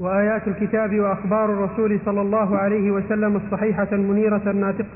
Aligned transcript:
وآيات 0.00 0.48
الكتاب 0.48 1.00
وأخبار 1.00 1.52
الرسول 1.52 2.00
صلى 2.04 2.20
الله 2.20 2.58
عليه 2.58 2.90
وسلم 2.90 3.36
الصحيحة 3.36 3.88
المنيرة 3.92 4.42
الناطق 4.50 4.86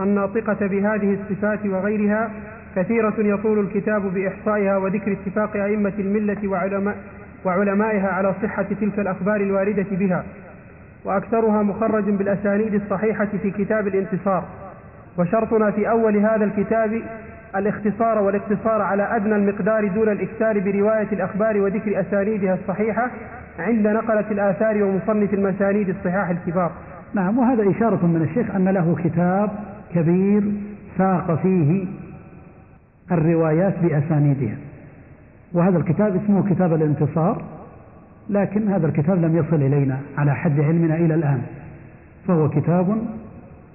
الناطقة 0.00 0.66
بهذه 0.66 1.18
الصفات 1.20 1.66
وغيرها 1.66 2.30
كثيرة 2.76 3.14
يطول 3.18 3.58
الكتاب 3.58 4.14
بإحصائها 4.14 4.76
وذكر 4.76 5.12
اتفاق 5.12 5.56
أئمة 5.56 5.92
الملة 5.98 6.48
وعلماء 6.48 6.96
وعلمائها 7.44 8.08
على 8.08 8.34
صحة 8.42 8.66
تلك 8.80 8.98
الأخبار 8.98 9.40
الواردة 9.40 9.86
بها. 9.90 10.24
وأكثرها 11.04 11.62
مخرج 11.62 12.04
بالأسانيد 12.10 12.74
الصحيحة 12.74 13.28
في 13.42 13.50
كتاب 13.50 13.86
الانتصار. 13.86 14.44
وشرطنا 15.18 15.70
في 15.70 15.90
أول 15.90 16.16
هذا 16.16 16.44
الكتاب 16.44 17.02
الاختصار 17.56 18.18
والاقتصار 18.18 18.82
على 18.82 19.16
أدنى 19.16 19.36
المقدار 19.36 19.88
دون 19.88 20.08
الإكثار 20.08 20.60
برواية 20.60 21.08
الأخبار 21.12 21.60
وذكر 21.60 22.00
أسانيدها 22.00 22.54
الصحيحة 22.54 23.10
عند 23.58 23.86
نقلة 23.86 24.30
الآثار 24.30 24.82
ومصنف 24.82 25.34
المسانيد 25.34 25.88
الصحاح 25.88 26.28
الكبار. 26.28 26.72
نعم 27.14 27.38
وهذا 27.38 27.70
إشارة 27.70 28.06
من 28.06 28.22
الشيخ 28.22 28.54
أن 28.54 28.68
له 28.68 28.96
كتاب 29.04 29.50
كبير 29.94 30.42
ساق 30.98 31.34
فيه 31.34 31.86
الروايات 33.12 33.74
بأسانيدها. 33.82 34.56
وهذا 35.52 35.78
الكتاب 35.78 36.16
اسمه 36.16 36.50
كتاب 36.50 36.74
الانتصار 36.74 37.42
لكن 38.30 38.68
هذا 38.68 38.86
الكتاب 38.86 39.24
لم 39.24 39.36
يصل 39.36 39.56
إلينا 39.56 39.98
على 40.18 40.34
حد 40.34 40.60
علمنا 40.60 40.94
إلى 40.94 41.14
الآن. 41.14 41.42
فهو 42.28 42.48
كتاب 42.48 42.98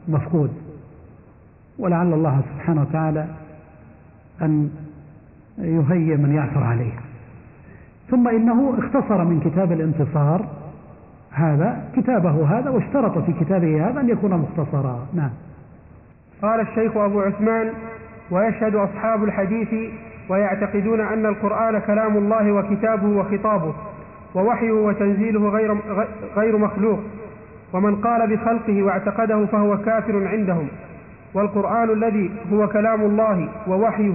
مفقود. 0.07 0.51
ولعل 1.79 2.13
الله 2.13 2.41
سبحانه 2.53 2.81
وتعالى 2.81 3.25
أن 4.41 4.69
يهيئ 5.57 6.17
من 6.17 6.35
يعثر 6.35 6.63
عليه. 6.63 6.93
ثم 8.11 8.27
إنه 8.27 8.73
اختصر 8.77 9.23
من 9.23 9.39
كتاب 9.39 9.71
الانتصار 9.71 10.45
هذا 11.31 11.83
كتابه 11.95 12.59
هذا 12.59 12.69
واشترط 12.69 13.17
في 13.17 13.33
كتابه 13.33 13.89
هذا 13.89 13.99
أن 13.99 14.09
يكون 14.09 14.33
مختصرا. 14.33 15.07
نعم. 15.13 15.29
قال 16.41 16.59
الشيخ 16.59 16.97
أبو 16.97 17.21
عثمان 17.21 17.69
ويشهد 18.31 18.75
أصحاب 18.75 19.23
الحديث 19.23 19.91
ويعتقدون 20.29 21.01
أن 21.01 21.25
القرآن 21.25 21.79
كلام 21.79 22.17
الله 22.17 22.51
وكتابه 22.51 23.07
وخطابه 23.07 23.73
ووحيه 24.35 24.71
وتنزيله 24.71 25.49
غير, 25.49 25.77
غير 26.35 26.57
مخلوق. 26.57 26.99
ومن 27.73 27.95
قال 27.95 28.35
بخلقه 28.35 28.83
واعتقده 28.83 29.45
فهو 29.45 29.77
كافر 29.77 30.27
عندهم. 30.27 30.67
والقرآن 31.33 31.89
الذي 31.89 32.31
هو 32.53 32.67
كلام 32.67 33.01
الله 33.01 33.49
ووحيه 33.67 34.13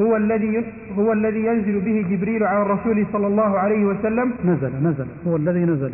هو 0.00 0.16
الذي 0.16 0.64
هو 0.98 1.12
الذي 1.12 1.44
ينزل 1.44 1.80
به 1.80 1.96
جبريل 2.10 2.44
على 2.44 2.62
الرسول 2.62 3.06
صلى 3.12 3.26
الله 3.26 3.58
عليه 3.58 3.84
وسلم. 3.84 4.32
نزل 4.44 4.72
نزل. 4.82 5.06
هو 5.26 5.36
الذي 5.36 5.64
نزل. 5.64 5.92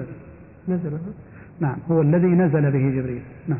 نزل 0.69 0.93
نعم 1.61 1.77
هو 1.91 2.03
الذي 2.03 2.27
نزل 2.27 2.71
به 2.71 2.91
جبريل. 2.97 3.23
نعم. 3.49 3.59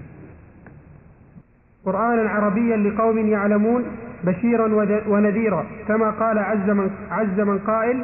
قرآنا 1.85 2.31
عربيا 2.31 2.77
لقوم 2.77 3.19
يعلمون 3.19 3.83
بشيرا 4.25 4.69
ونذيرا 5.09 5.67
كما 5.89 6.11
قال 6.11 6.39
عز 6.39 6.71
من, 6.71 6.91
عز 7.11 7.41
من 7.41 7.59
قائل 7.59 8.03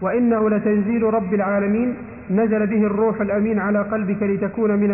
وإنه 0.00 0.50
لتنزيل 0.50 1.02
رب 1.02 1.34
العالمين. 1.34 1.94
نزل 2.30 2.66
به 2.66 2.86
الروح 2.86 3.20
الأمين 3.20 3.58
على 3.58 3.78
قلبك 3.78 4.22
لتكون 4.22 4.70
من, 4.70 4.90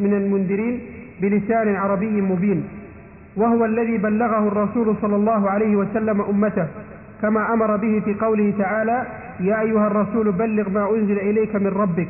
من 0.00 0.14
المنذرين 0.14 0.80
بلسان 1.20 1.74
عربي 1.74 2.20
مبين. 2.20 2.64
وهو 3.36 3.64
الذي 3.64 3.98
بلغه 3.98 4.48
الرسول 4.48 4.96
صلى 5.02 5.16
الله 5.16 5.50
عليه 5.50 5.76
وسلم 5.76 6.20
أمته 6.20 6.66
كما 7.22 7.52
أمر 7.52 7.76
به 7.76 8.02
في 8.04 8.14
قوله 8.14 8.54
تعالى 8.58 9.06
يا 9.40 9.60
أيها 9.60 9.86
الرسول 9.86 10.32
بلغ 10.32 10.68
ما 10.68 10.90
أنزل 10.90 11.18
إليك 11.18 11.56
من 11.56 11.66
ربك 11.66 12.08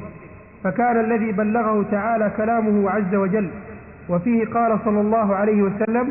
فكان 0.65 1.01
الذي 1.01 1.33
بلغه 1.33 1.85
تعالى 1.91 2.31
كلامه 2.37 2.91
عز 2.91 3.15
وجل. 3.15 3.49
وفيه 4.09 4.45
قال 4.47 4.79
صلى 4.85 5.01
الله 5.01 5.35
عليه 5.35 5.63
وسلم 5.63 6.09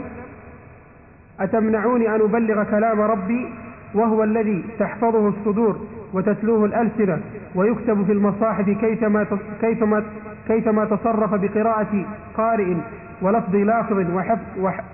أتمنعوني 1.40 2.16
أن 2.16 2.22
أبلغ 2.22 2.64
كلام 2.64 3.02
ربي؟ 3.02 3.48
وهو 3.94 4.24
الذي 4.24 4.64
تحفظه 4.80 5.28
الصدور 5.28 5.80
وتتلوه 6.14 6.66
الألسنة 6.66 7.20
ويكتب 7.56 8.06
في 8.06 8.12
المصاحف 8.12 8.70
كيفما 8.70 9.26
كيفما 9.62 10.04
كيفما 10.48 10.86
تصرف 10.86 11.34
بقراءة 11.34 12.06
قارئ 12.38 12.76
ولفظ 13.22 13.56
لافظ 13.56 14.16
وحفظ 14.16 14.40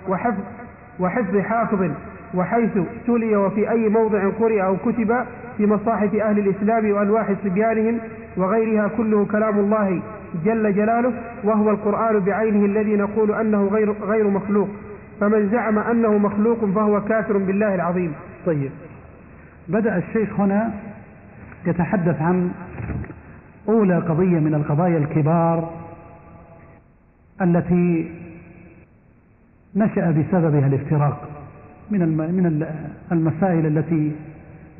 وحفظ 0.08 0.44
وحفظ 1.00 1.38
حافظ 1.38 1.91
وحيث 2.36 2.78
تلي 3.08 3.36
وفي 3.36 3.69
أي 3.72 3.90
موضع 3.90 4.30
قرئ 4.40 4.62
أو 4.62 4.78
كتب 4.78 5.16
في 5.58 5.66
مصاحف 5.66 6.16
أهل 6.16 6.40
الإسلام 6.40 6.91
وألواح 6.91 7.34
صبيانهم 7.44 7.97
وغيرها 8.38 8.88
كله 8.88 9.25
كلام 9.25 9.59
الله 9.59 10.02
جل 10.46 10.74
جلاله 10.74 11.13
وهو 11.44 11.69
القرآن 11.69 12.19
بعينه 12.19 12.66
الذي 12.66 12.96
نقول 12.96 13.31
أنه 13.31 13.68
غير, 13.68 13.91
غير 13.91 14.28
مخلوق. 14.28 14.69
فمن 15.19 15.50
زعم 15.50 15.80
أنه 15.80 16.18
مخلوق 16.18 16.66
فهو 16.66 17.02
كافر 17.02 17.38
بالله 17.38 17.75
العظيم. 17.75 18.13
طيب. 18.46 18.72
بدأ 19.68 19.97
الشيخ 19.97 20.40
هنا 20.40 20.74
يتحدث 21.66 22.22
عن 22.22 22.52
أولى 23.69 23.97
قضية 23.97 24.40
من 24.40 24.56
القضايا 24.56 24.97
الكبار 24.97 25.69
التي 27.41 28.12
نشأ 29.75 30.12
بسببها 30.12 30.68
الافتراق 30.68 31.29
من 31.91 32.00
من 32.18 32.66
المسائل 33.12 33.66
التي 33.66 34.12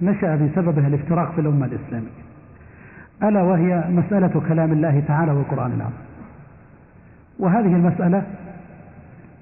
نشأ 0.02 0.36
بسببها 0.36 0.88
الافتراق 0.88 1.32
في 1.32 1.42
الأمة 1.42 1.66
الإسلامية. 1.66 2.26
ألا 3.24 3.42
وهي 3.42 3.84
مسألة 3.90 4.42
كلام 4.48 4.72
الله 4.72 5.04
تعالى 5.08 5.32
والقرآن 5.32 5.72
العظيم. 5.72 6.06
وهذه 7.40 7.76
المسألة 7.76 8.24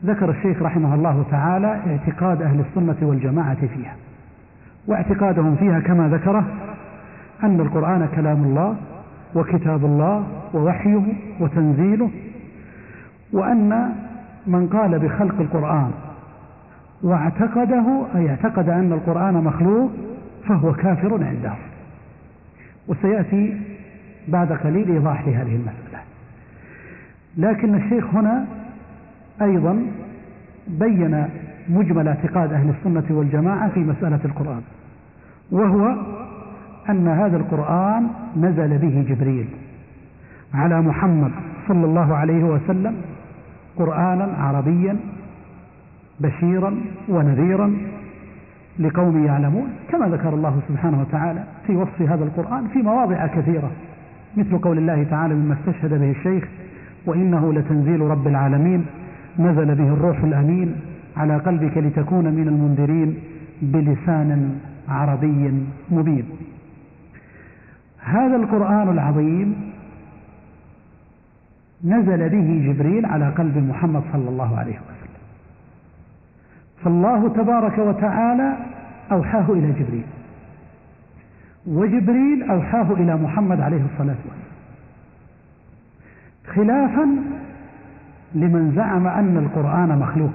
ذكر 0.05 0.29
الشيخ 0.29 0.61
رحمه 0.61 0.95
الله 0.95 1.25
تعالى 1.31 1.67
اعتقاد 1.67 2.41
أهل 2.41 2.59
السنة 2.59 3.09
والجماعة 3.09 3.67
فيها 3.67 3.95
واعتقادهم 4.87 5.55
فيها 5.55 5.79
كما 5.79 6.09
ذكره 6.09 6.45
أن 7.43 7.59
القرآن 7.59 8.07
كلام 8.15 8.43
الله 8.43 8.75
وكتاب 9.35 9.85
الله 9.85 10.27
ووحيه 10.53 11.01
وتنزيله 11.39 12.09
وأن 13.33 13.89
من 14.47 14.67
قال 14.67 14.99
بخلق 14.99 15.41
القرآن 15.41 15.91
واعتقده 17.03 18.05
أي 18.15 18.29
اعتقد 18.29 18.69
أن 18.69 18.93
القرآن 18.93 19.33
مخلوق 19.33 19.91
فهو 20.47 20.73
كافر 20.73 21.23
عنده. 21.23 21.53
وسيأتي 22.87 23.57
بعد 24.27 24.51
قليل 24.51 24.91
إيضاح 24.91 25.27
لهذه 25.27 25.55
المسألة. 25.55 25.99
لكن 27.37 27.75
الشيخ 27.75 28.15
هنا 28.15 28.45
أيضا 29.41 29.85
بين 30.67 31.25
مجمل 31.69 32.07
اعتقاد 32.07 32.53
أهل 32.53 32.69
السنة 32.69 33.17
والجماعة 33.17 33.69
في 33.69 33.79
مسألة 33.79 34.19
القرآن 34.25 34.61
وهو 35.51 35.95
أن 36.89 37.07
هذا 37.07 37.37
القرآن 37.37 38.07
نزل 38.37 38.77
به 38.77 39.05
جبريل 39.09 39.47
على 40.53 40.81
محمد 40.81 41.31
صلى 41.67 41.85
الله 41.85 42.15
عليه 42.15 42.43
وسلم 42.43 42.95
قرآنا 43.77 44.23
عربيا 44.37 44.97
بشيرا 46.19 46.75
ونذيرا 47.09 47.73
لقوم 48.79 49.25
يعلمون 49.25 49.67
كما 49.89 50.07
ذكر 50.07 50.33
الله 50.33 50.59
سبحانه 50.67 51.01
وتعالى 51.01 51.43
في 51.67 51.75
وصف 51.75 52.01
هذا 52.01 52.23
القرآن 52.23 52.67
في 52.67 52.81
مواضع 52.81 53.27
كثيرة 53.27 53.71
مثل 54.37 54.57
قول 54.57 54.77
الله 54.77 55.03
تعالى 55.03 55.33
مما 55.33 55.53
استشهد 55.53 55.99
به 55.99 56.11
الشيخ 56.11 56.47
وإنه 57.05 57.53
لتنزيل 57.53 58.01
رب 58.01 58.27
العالمين 58.27 58.85
نزل 59.39 59.75
به 59.75 59.87
الروح 59.87 60.23
الأمين 60.23 60.75
على 61.17 61.37
قلبك 61.37 61.77
لتكون 61.77 62.25
من 62.25 62.47
المنذرين 62.47 63.15
بلسان 63.61 64.59
عربي 64.89 65.63
مبين. 65.91 66.25
هذا 67.99 68.35
القرآن 68.35 68.89
العظيم 68.89 69.72
نزل 71.83 72.29
به 72.29 72.73
جبريل 72.73 73.05
على 73.05 73.29
قلب 73.29 73.57
محمد 73.57 74.03
صلى 74.13 74.29
الله 74.29 74.57
عليه 74.57 74.73
وسلم. 74.73 75.23
فالله 76.83 77.29
تبارك 77.29 77.77
وتعالى 77.77 78.57
أوحاه 79.11 79.45
إلى 79.49 79.71
جبريل. 79.71 80.05
وجبريل 81.67 82.43
أوحاه 82.49 82.91
إلى 82.91 83.15
محمد 83.15 83.61
عليه 83.61 83.81
الصلاة 83.93 84.15
والسلام. 84.15 84.53
خلافا 86.55 87.17
لمن 88.35 88.71
زعم 88.75 89.07
أن 89.07 89.37
القرآن 89.37 89.99
مخلوق. 89.99 90.33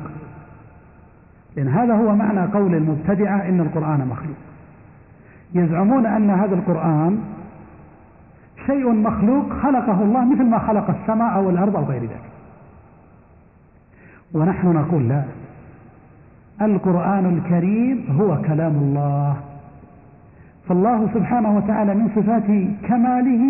لأن 1.57 1.69
هذا 1.69 1.95
هو 1.95 2.17
معنى 2.17 2.41
قول 2.41 2.75
المبتدعة 2.75 3.49
إن 3.49 3.61
القرآن 3.61 4.09
مخلوق. 4.09 4.37
يزعمون 5.55 6.07
أن 6.07 6.31
هذا 6.31 6.55
القرآن 6.55 7.19
شيء 8.69 8.93
مخلوق 8.93 9.53
خلقه 9.63 10.03
الله 10.03 10.25
مثل 10.25 10.45
ما 10.45 10.59
خلق 10.59 10.91
السماء 10.91 11.35
أو 11.35 11.51
الأرض 11.51 11.77
أو 11.77 11.85
غير 11.85 12.03
ذلك. 12.03 12.27
ونحن 14.35 14.67
نقول 14.67 15.09
لا. 15.09 15.23
القرآن 16.63 17.27
الكريم 17.27 17.97
هو 18.21 18.43
كلام 18.43 18.75
الله. 18.77 19.37
فالله 20.69 21.09
سبحانه 21.15 21.57
وتعالى 21.57 21.95
من 21.95 22.09
صفات 22.17 22.49
كماله 22.89 23.45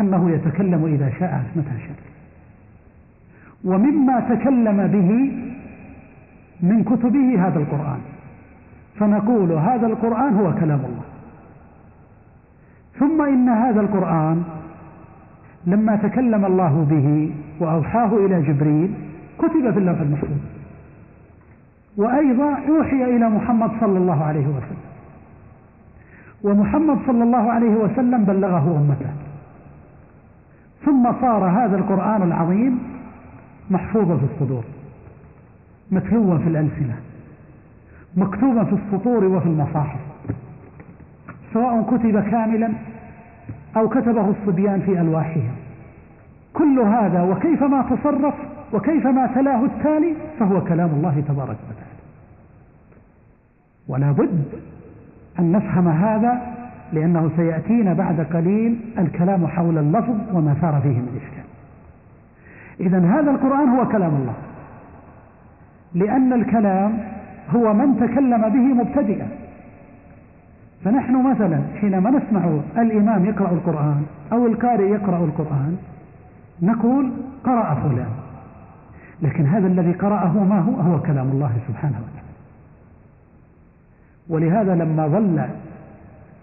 أنه 0.00 0.30
يتكلم 0.30 0.84
إذا 0.84 1.10
شاء 1.18 1.44
متى 1.56 1.74
شاء 1.86 1.98
ومما 3.64 4.20
تكلم 4.20 4.78
به 4.94 5.10
من 6.70 6.84
كتبه 6.84 7.46
هذا 7.46 7.58
القرآن. 7.58 8.00
فنقول 8.98 9.52
هذا 9.52 9.86
القرآن 9.86 10.34
هو 10.34 10.52
كلام 10.52 10.80
الله. 10.88 11.07
ثم 12.98 13.22
إن 13.22 13.48
هذا 13.48 13.80
القرآن 13.80 14.42
لما 15.66 15.96
تكلم 15.96 16.44
الله 16.44 16.86
به 16.90 17.32
وأوحاه 17.60 18.16
إلى 18.26 18.42
جبريل 18.42 18.94
كتب 19.38 19.70
في 19.72 19.78
اللوح 19.78 20.00
المحفوظ. 20.00 20.38
وأيضا 21.96 22.50
أوحي 22.68 23.04
إلى 23.04 23.28
محمد 23.28 23.70
صلى 23.80 23.98
الله 23.98 24.24
عليه 24.24 24.46
وسلم. 24.46 24.82
ومحمد 26.42 26.98
صلى 27.06 27.22
الله 27.22 27.52
عليه 27.52 27.74
وسلم 27.74 28.24
بلغه 28.24 28.76
أمته. 28.76 29.12
ثم 30.84 31.12
صار 31.20 31.44
هذا 31.44 31.76
القرآن 31.76 32.22
العظيم 32.22 32.78
محفوظا 33.70 34.16
في 34.16 34.24
الصدور. 34.34 34.64
متلوا 35.90 36.38
في 36.38 36.48
الألسنة. 36.48 36.96
مكتوبا 38.16 38.64
في 38.64 38.72
السطور 38.72 39.24
وفي 39.24 39.46
المصاحف. 39.46 40.00
سواء 41.52 41.82
كتب 41.82 42.20
كاملا 42.30 42.72
أو 43.76 43.88
كتبه 43.88 44.30
الصبيان 44.30 44.80
في 44.80 45.00
ألواحهم. 45.00 45.52
كل 46.54 46.78
هذا 46.78 47.22
وكيفما 47.22 47.82
تصرف 47.82 48.34
وكيفما 48.72 49.26
تلاه 49.34 49.64
التالي 49.64 50.14
فهو 50.38 50.64
كلام 50.64 50.90
الله 50.90 51.22
تبارك 51.28 51.56
وتعالى. 51.68 51.98
ولا 53.88 54.12
بد 54.12 54.44
أن 55.38 55.52
نفهم 55.52 55.88
هذا 55.88 56.42
لأنه 56.92 57.30
سيأتينا 57.36 57.92
بعد 57.92 58.20
قليل 58.20 58.80
الكلام 58.98 59.46
حول 59.46 59.78
اللفظ 59.78 60.16
وما 60.32 60.54
ثار 60.54 60.80
فيه 60.82 60.88
من 60.88 61.20
إشكال. 61.22 61.44
إذا 62.80 62.98
هذا 62.98 63.30
القرآن 63.30 63.68
هو 63.68 63.88
كلام 63.88 64.14
الله. 64.14 64.34
لأن 65.94 66.32
الكلام 66.32 66.98
هو 67.50 67.74
من 67.74 67.96
تكلم 68.00 68.48
به 68.48 68.82
مبتدئا. 68.82 69.28
فنحن 70.84 71.30
مثلا 71.30 71.60
حينما 71.80 72.10
نسمع 72.10 72.60
الإمام 72.78 73.24
يقرأ 73.24 73.50
القرآن 73.50 74.02
أو 74.32 74.46
القارئ 74.46 74.90
يقرأ 74.90 75.24
القرآن 75.24 75.76
نقول 76.62 77.12
قرأ 77.44 77.74
فلان. 77.74 78.10
لكن 79.22 79.46
هذا 79.46 79.66
الذي 79.66 79.92
قرأه 79.92 80.44
ما 80.44 80.60
هو؟ 80.60 80.74
هو 80.74 81.00
كلام 81.00 81.30
الله 81.30 81.52
سبحانه 81.68 81.96
وتعالى. 81.98 82.28
ولهذا 84.28 84.74
لما 84.74 85.08
ظل 85.08 85.46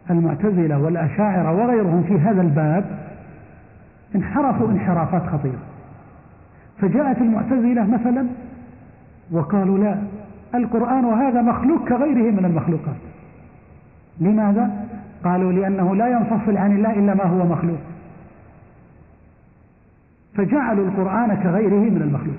المعتزلة 0.10 0.80
والأشاعرة 0.80 1.52
وغيرهم 1.52 2.04
في 2.04 2.20
هذا 2.20 2.42
الباب 2.42 2.86
انحرفوا 4.16 4.68
انحرافات 4.68 5.28
خطيرة. 5.28 5.62
فجاءت 6.82 7.18
المعتزلة 7.18 7.86
مثلا 7.86 8.26
وقالوا 9.32 9.78
لا 9.78 9.98
القرآن 10.56 11.06
هذا 11.06 11.42
مخلوق 11.42 11.88
كغيره 11.88 12.32
من 12.32 12.46
المخلوقات. 12.46 13.14
لماذا؟ 14.19 14.85
قالوا 15.23 15.51
لأنه 15.51 15.95
لا 15.95 16.07
ينفصل 16.07 16.57
عن 16.57 16.75
الله 16.75 16.94
إلا 16.94 17.13
ما 17.13 17.23
هو 17.23 17.45
مخلوق. 17.45 17.79
فجعلوا 20.33 20.88
القرآن 20.88 21.35
كغيره 21.35 21.89
من 21.89 22.01
المخلوق. 22.01 22.35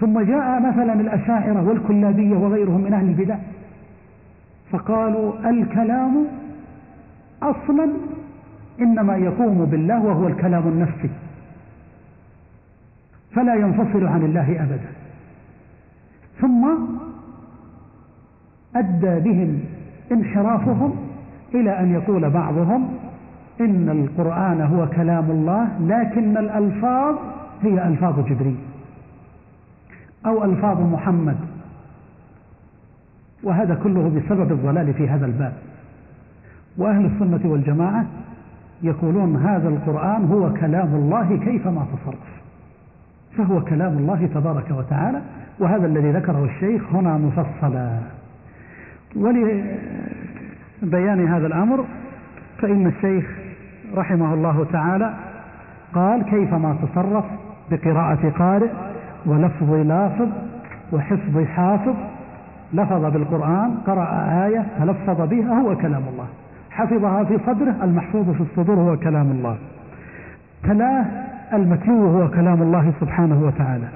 ثم 0.00 0.20
جاء 0.20 0.60
مثلا 0.60 0.92
الأشاعرة 0.92 1.68
والكلابية 1.68 2.36
وغيرهم 2.36 2.80
من 2.80 2.92
أهل 2.92 3.08
البدع 3.08 3.36
فقالوا 4.70 5.50
الكلام 5.50 6.26
أصلا 7.42 7.90
إنما 8.80 9.16
يقوم 9.16 9.64
بالله 9.64 10.04
وهو 10.04 10.28
الكلام 10.28 10.68
النفسي 10.68 11.10
فلا 13.32 13.54
ينفصل 13.54 14.06
عن 14.06 14.22
الله 14.22 14.62
أبدا. 14.62 14.90
ثم 16.40 16.68
أدى 18.76 19.30
بهم 19.30 19.60
انحرافهم 20.12 20.92
إلى 21.54 21.80
أن 21.80 21.92
يقول 21.94 22.30
بعضهم 22.30 22.88
إن 23.60 23.88
القرآن 23.88 24.60
هو 24.60 24.88
كلام 24.88 25.30
الله 25.30 25.68
لكن 25.80 26.36
الألفاظ 26.36 27.14
هي 27.62 27.88
ألفاظ 27.88 28.20
جبريل 28.20 28.56
أو 30.26 30.44
ألفاظ 30.44 30.80
محمد. 30.80 31.36
وهذا 33.42 33.74
كله 33.74 34.08
بسبب 34.08 34.52
الضلال 34.52 34.94
في 34.94 35.08
هذا 35.08 35.26
الباب. 35.26 35.52
وأهل 36.78 37.04
السنة 37.06 37.50
والجماعة 37.50 38.06
يقولون 38.82 39.36
هذا 39.36 39.68
القرآن 39.68 40.24
هو 40.24 40.52
كلام 40.52 40.94
الله 40.94 41.36
كيفما 41.36 41.86
تصرف. 41.92 42.40
فهو 43.36 43.64
كلام 43.64 43.98
الله 43.98 44.26
تبارك 44.34 44.70
وتعالى 44.70 45.20
وهذا 45.58 45.86
الذي 45.86 46.10
ذكره 46.12 46.44
الشيخ 46.44 46.94
هنا 46.94 47.16
مفصلا. 47.16 47.98
ولبيان 49.16 49.68
هذا 51.28 51.46
الأمر 51.46 51.84
فإن 52.58 52.86
الشيخ 52.86 53.24
رحمه 53.96 54.34
الله 54.34 54.66
تعالى 54.72 55.14
قال 55.94 56.22
كيفما 56.22 56.76
تصرف 56.82 57.24
بقراءة 57.70 58.30
قارئ 58.38 58.70
ولفظ 59.26 59.72
لافظ 59.72 60.28
وحفظ 60.92 61.44
حافظ؟ 61.44 61.94
لفظ 62.72 63.04
بالقرآن 63.04 63.74
قرأ 63.86 64.28
آية 64.46 64.66
تلفظ 64.78 65.20
بها؟ 65.20 65.60
هو 65.60 65.76
كلام 65.76 66.02
الله. 66.12 66.26
حفظها 66.70 67.24
في 67.24 67.38
صدره 67.46 67.76
المحفوظ 67.82 68.30
في 68.30 68.40
الصدور 68.40 68.76
هو 68.76 68.96
كلام 68.96 69.30
الله. 69.30 69.56
تلاه 70.62 71.06
المتلو 71.52 72.06
هو 72.06 72.28
كلام 72.28 72.62
الله 72.62 72.92
سبحانه 73.00 73.42
وتعالى. 73.44 73.88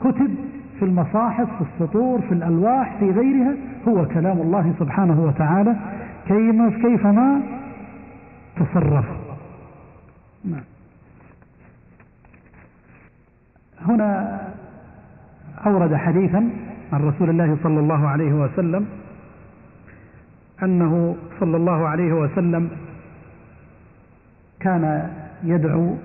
كتب 0.00 0.30
في 0.82 0.88
المصاحف 0.88 1.48
في 1.58 1.64
السطور 1.70 2.20
في 2.20 2.34
الألواح 2.34 2.96
في 2.98 3.10
غيرها 3.10 3.54
هو 3.88 4.06
كلام 4.06 4.40
الله 4.40 4.74
سبحانه 4.78 5.20
وتعالى. 5.24 5.76
كيفما 6.28 7.42
تصرف. 8.56 9.04
نعم. 10.44 10.64
هنا 13.86 14.40
أورد 15.66 15.94
حديثا 15.94 16.50
عن 16.92 17.00
رسول 17.00 17.30
الله 17.30 17.56
صلى 17.62 17.80
الله 17.80 18.08
عليه 18.08 18.32
وسلم 18.32 18.86
أنه 20.62 21.16
صلى 21.40 21.56
الله 21.56 21.88
عليه 21.88 22.12
وسلم 22.12 22.70
كان 24.60 25.10
يدعو 25.44 25.96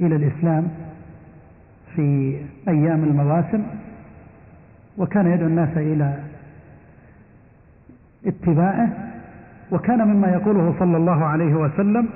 إلى 0.00 0.16
الإسلام 0.16 0.85
في 1.96 2.36
أيام 2.68 3.04
المواسم 3.04 3.62
وكان 4.98 5.26
يدعو 5.26 5.46
الناس 5.48 5.76
إلى 5.76 6.18
اتباعه 8.26 8.88
وكان 9.72 10.08
مما 10.08 10.28
يقوله 10.28 10.74
صلى 10.78 10.96
الله 10.96 11.24
عليه 11.24 11.54
وسلم 11.54 12.08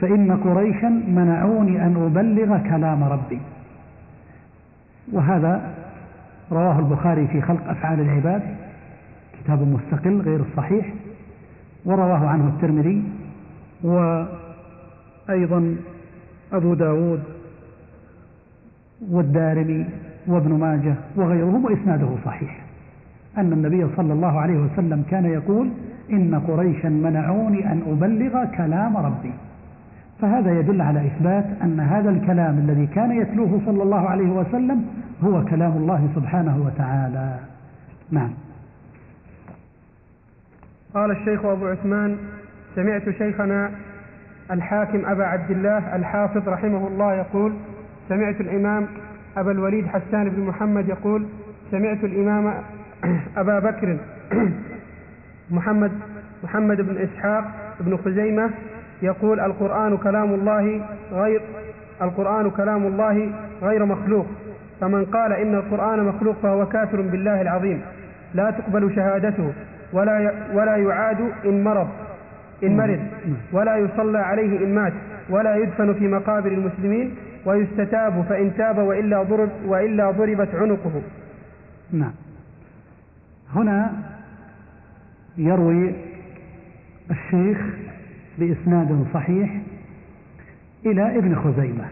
فإن 0.00 0.36
قريشا 0.36 0.88
منعوني 0.88 1.86
أن 1.86 1.96
أبلغ 1.96 2.58
كلام 2.58 3.04
ربي. 3.04 3.40
وهذا 5.12 5.74
رواه 6.52 6.78
البخاري 6.78 7.26
في 7.26 7.42
خلق 7.42 7.68
أفعال 7.68 8.00
العباد 8.00 8.42
كتاب 9.38 9.62
مستقل 9.62 10.20
غير 10.20 10.40
الصحيح 10.40 10.94
ورواه 11.84 12.26
عنه 12.26 12.48
الترمذي 12.48 13.02
وأيضا 13.82 15.76
أبو 16.52 16.74
داود 16.74 17.37
والدارمي 19.10 19.86
وابن 20.26 20.52
ماجه 20.52 20.94
وغيرهم 21.16 21.64
وإسناده 21.64 22.08
صحيح. 22.24 22.60
أن 23.38 23.52
النبي 23.52 23.86
صلى 23.96 24.12
الله 24.12 24.40
عليه 24.40 24.58
وسلم 24.58 25.04
كان 25.10 25.24
يقول 25.24 25.70
إن 26.12 26.40
قريشا 26.48 26.88
منعوني 26.88 27.72
أن 27.72 27.82
أبلغ 27.86 28.44
كلام 28.44 28.96
ربي. 28.96 29.32
فهذا 30.20 30.58
يدل 30.58 30.82
على 30.82 31.06
إثبات 31.06 31.44
أن 31.62 31.80
هذا 31.80 32.10
الكلام 32.10 32.58
الذي 32.58 32.86
كان 32.86 33.10
يتلوه 33.10 33.60
صلى 33.66 33.82
الله 33.82 34.08
عليه 34.08 34.30
وسلم 34.30 34.86
هو 35.24 35.44
كلام 35.44 35.72
الله 35.72 36.08
سبحانه 36.14 36.62
وتعالى. 36.66 37.38
نعم. 38.10 38.30
قال 40.94 41.10
الشيخ 41.10 41.44
أبو 41.44 41.66
عثمان 41.66 42.16
سمعت 42.74 43.10
شيخنا 43.10 43.70
الحاكم 44.50 45.06
أبا 45.06 45.24
عبد 45.24 45.50
الله 45.50 45.96
الحافظ 45.96 46.48
رحمه 46.48 46.88
الله 46.88 47.12
يقول 47.12 47.52
سمعت 48.08 48.40
الإمام 48.40 48.86
أبا 49.36 49.50
الوليد 49.52 49.86
حسان 49.86 50.28
بن 50.28 50.42
محمد 50.42 50.88
يقول 50.88 51.26
سمعت 51.70 52.04
الإمام 52.04 52.54
أبا 53.36 53.58
بكر 53.58 53.96
محمد 55.50 55.92
محمد 56.44 56.80
بن 56.80 56.96
إسحاق 56.96 57.44
بن 57.80 57.96
خزيمة 57.96 58.50
يقول 59.02 59.40
القرآن 59.40 59.96
كلام 59.96 60.34
الله 60.34 60.80
غير 61.12 61.40
القرآن 62.02 62.50
كلام 62.50 62.86
الله 62.86 63.30
غير 63.62 63.84
مخلوق 63.84 64.26
فمن 64.80 65.04
قال 65.04 65.32
إن 65.32 65.54
القرآن 65.54 66.04
مخلوق 66.04 66.36
فهو 66.42 66.66
كافر 66.66 67.00
بالله 67.00 67.40
العظيم 67.42 67.80
لا 68.34 68.50
تقبل 68.50 68.94
شهادته 68.96 69.52
ولا 69.92 70.32
ولا 70.54 70.76
يعاد 70.76 71.20
إن 71.44 71.64
مرض 71.64 71.88
إن 72.62 72.76
مرض 72.76 72.98
ولا 73.52 73.76
يصلى 73.76 74.18
عليه 74.18 74.64
إن 74.66 74.74
مات 74.74 74.92
ولا 75.30 75.56
يدفن 75.56 75.94
في 75.94 76.08
مقابر 76.08 76.52
المسلمين 76.52 77.14
ويستتاب 77.46 78.24
فإن 78.28 78.52
تاب 78.56 78.78
وإلا 78.78 79.22
ضرب 79.22 79.50
وإلا 79.66 80.10
ضربت 80.10 80.54
عنقه. 80.54 81.02
نعم. 81.92 82.12
هنا 83.54 83.92
يروي 85.38 85.94
الشيخ 87.10 87.58
بإسناد 88.38 89.06
صحيح 89.14 89.60
إلى 90.86 91.18
ابن 91.18 91.34
خزيمة 91.34 91.84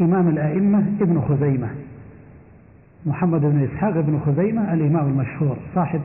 إمام 0.00 0.28
الأئمة 0.28 0.78
ابن 1.00 1.20
خزيمة 1.20 1.68
محمد 3.06 3.40
بن 3.40 3.68
إسحاق 3.72 4.00
بن 4.00 4.20
خزيمة 4.26 4.74
الإمام 4.74 5.06
المشهور 5.08 5.56
صاحب 5.74 6.00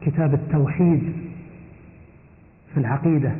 كتاب 0.00 0.34
التوحيد 0.34 1.12
في 2.74 2.80
العقيدة 2.80 3.32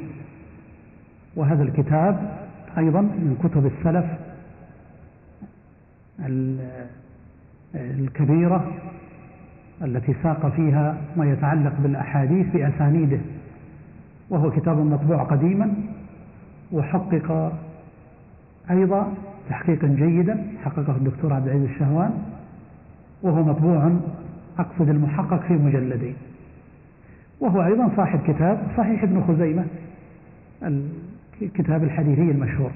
وهذا 1.36 1.62
الكتاب 1.62 2.41
أيضا 2.78 3.00
من 3.00 3.36
كتب 3.42 3.66
السلف 3.66 4.04
الكبيرة 7.74 8.72
التي 9.82 10.14
ساق 10.22 10.48
فيها 10.48 10.96
ما 11.16 11.32
يتعلق 11.32 11.72
بالأحاديث 11.80 12.46
بأسانيده 12.46 13.18
وهو 14.30 14.50
كتاب 14.50 14.78
مطبوع 14.78 15.22
قديما 15.22 15.74
وحقق 16.72 17.52
أيضا 18.70 19.14
تحقيقا 19.48 19.86
جيدا 19.86 20.46
حققه 20.64 20.96
الدكتور 20.96 21.32
عبد 21.32 21.46
العزيز 21.48 21.70
الشهوان 21.70 22.10
وهو 23.22 23.42
مطبوع 23.42 23.92
أقصد 24.58 24.88
المحقق 24.88 25.40
في 25.42 25.52
مجلدين. 25.52 26.14
وهو 27.40 27.64
أيضا 27.64 27.90
صاحب 27.96 28.20
كتاب 28.26 28.62
صحيح 28.76 29.02
ابن 29.02 29.22
خزيمة 29.28 29.64
الكتاب 31.42 31.84
الحديثي 31.84 32.30
المشهور. 32.30 32.70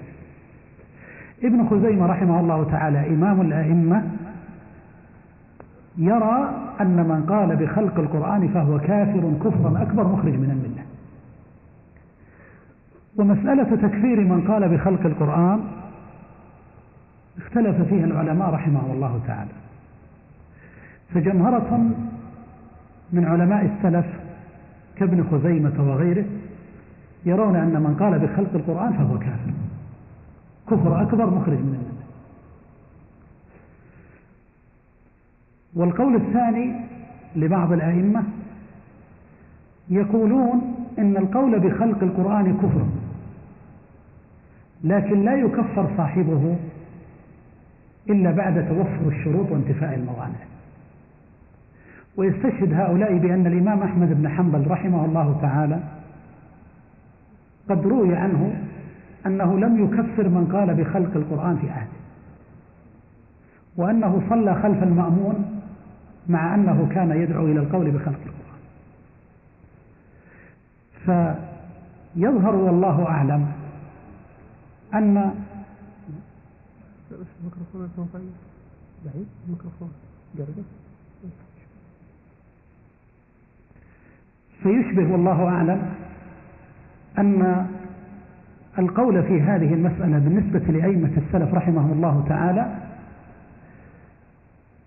ابن 1.45 1.69
خزيمة 1.69 2.07
رحمه 2.07 2.41
الله 2.41 2.65
تعالى 2.65 3.09
إمام 3.09 3.41
الأئمة 3.41 4.03
يرى 5.99 6.51
أن 6.81 6.97
من 6.97 7.27
قال 7.29 7.57
بخلق 7.57 7.99
القرآن 7.99 8.49
فهو 8.49 8.79
كافر 8.79 9.33
كفرا 9.45 9.83
أكبر 9.83 10.09
مخرج 10.09 10.33
من 10.33 10.51
الملة. 10.51 10.83
ومسألة 13.17 13.77
تكفير 13.77 14.21
من 14.21 14.49
قال 14.49 14.69
بخلق 14.69 15.07
القرآن 15.07 15.61
اختلف 17.39 17.83
فيها 17.83 18.05
العلماء 18.05 18.51
رحمه 18.51 18.93
الله 18.93 19.21
تعالى. 19.27 19.51
فجمهرة 21.15 21.91
من 23.13 23.25
علماء 23.25 23.65
السلف 23.65 24.07
كابن 24.97 25.25
خزيمة 25.31 25.91
وغيره 25.91 26.25
يرون 27.27 27.57
أن 27.57 27.83
من 27.83 27.97
قال 28.01 28.19
بخلق 28.19 28.55
القرآن 28.55 28.93
فهو 28.93 29.19
كافر. 29.19 29.53
كفر 30.71 31.03
أكبر 31.03 31.31
مخرج 31.31 31.59
من 31.59 31.75
الملة 31.75 32.07
والقول 35.75 36.17
الثاني 36.17 36.75
لبعض 37.37 37.73
الأئمة 37.73 38.23
يقولون 39.89 40.75
إن 40.99 41.17
القول 41.17 41.61
بخلق 41.61 42.03
القرآن 42.03 42.57
كفر 42.57 42.87
لكن 44.85 45.25
لا 45.25 45.35
يكفر 45.35 45.91
صاحبه 45.97 46.57
إلا 48.11 48.31
بعد 48.31 48.69
توفر 48.69 49.09
الشروط 49.09 49.51
وانتفاء 49.53 49.95
الموانع. 49.95 50.39
ويستشهد 52.17 52.73
هؤلاء 52.75 53.19
بأن 53.19 53.47
الإمام 53.47 53.83
أحمد 53.83 54.21
بن 54.21 54.29
حنبل 54.29 54.71
رحمه 54.71 55.05
الله 55.05 55.39
تعالى 55.43 55.81
قد 57.69 57.87
روي 57.87 58.17
عنه 58.17 58.63
أنه 59.27 59.59
لم 59.59 59.85
يكفر 59.85 60.29
من 60.29 60.53
قال 60.53 60.75
بخلق 60.75 61.17
القرآن 61.17 61.59
في 61.59 61.71
عهده 61.71 61.97
وأنه 63.77 64.23
صلى 64.29 64.55
خلف 64.55 64.83
المأمون 64.83 65.61
مع 66.29 66.55
أنه 66.55 66.89
كان 66.95 67.11
يدعو 67.11 67.47
إلى 67.47 67.61
القول 67.61 67.91
بخلق 67.91 68.21
القرآن. 68.27 68.37
فيظهر 72.17 72.55
والله 72.55 73.07
أعلم 73.09 73.53
أن 74.95 75.35
فيشبه 84.63 85.13
والله 85.13 85.49
أعلم 85.49 86.06
أن 87.19 87.67
القول 88.79 89.23
في 89.23 89.41
هذه 89.41 89.75
المسألة 89.75 90.19
بالنسبة 90.19 90.59
لأئمة 90.59 91.11
السلف 91.17 91.55
رحمهم 91.55 91.93
الله 91.93 92.25
تعالى 92.29 92.75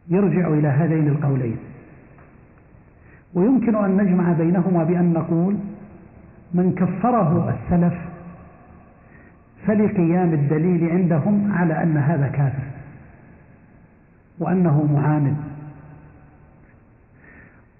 يرجع 0.10 0.48
إلى 0.48 0.68
هذين 0.68 1.08
القولين. 1.08 1.58
ويمكن 3.34 3.76
أن 3.76 3.98
نجمع 3.98 4.34
بينهما 4.34 4.84
بأن 4.84 5.14
نقول 5.14 5.56
من 6.54 6.74
كفره 6.74 7.56
السلف 7.56 7.94
فلقيام 9.68 10.34
الدليل 10.34 10.90
عندهم 10.92 11.52
على 11.52 11.84
أن 11.84 11.98
هذا 11.98 12.28
كافر 12.28 12.64
وأنه 14.40 14.84
معاند. 14.94 15.36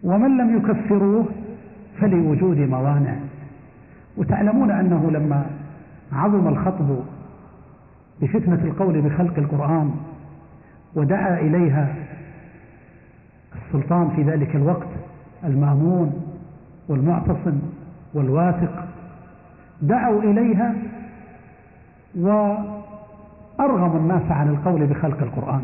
ومن 0.04 0.38
لم 0.38 0.58
يكفروه 0.58 1.26
فلوجود 2.00 2.58
موانع. 2.58 3.16
وتعلمون 4.20 4.72
أنه 4.72 5.12
لما 5.12 5.46
عظم 6.14 6.48
الخطب 6.48 7.00
بفتنة 8.22 8.64
القول 8.64 9.02
بخلق 9.02 9.38
القرآن 9.38 9.92
ودعا 10.96 11.40
إليها 11.40 11.96
السلطان 13.56 14.10
في 14.16 14.24
ذلك 14.24 14.56
الوقت 14.56 14.88
المأمون 15.44 16.14
والمعتصم 16.88 17.60
والواثق 18.14 18.86
دعوا 19.82 20.22
إليها 20.22 20.74
وأرغموا 22.16 24.00
الناس 24.00 24.32
عن 24.32 24.50
القول 24.50 24.86
بخلق 24.86 25.22
القرآن 25.22 25.62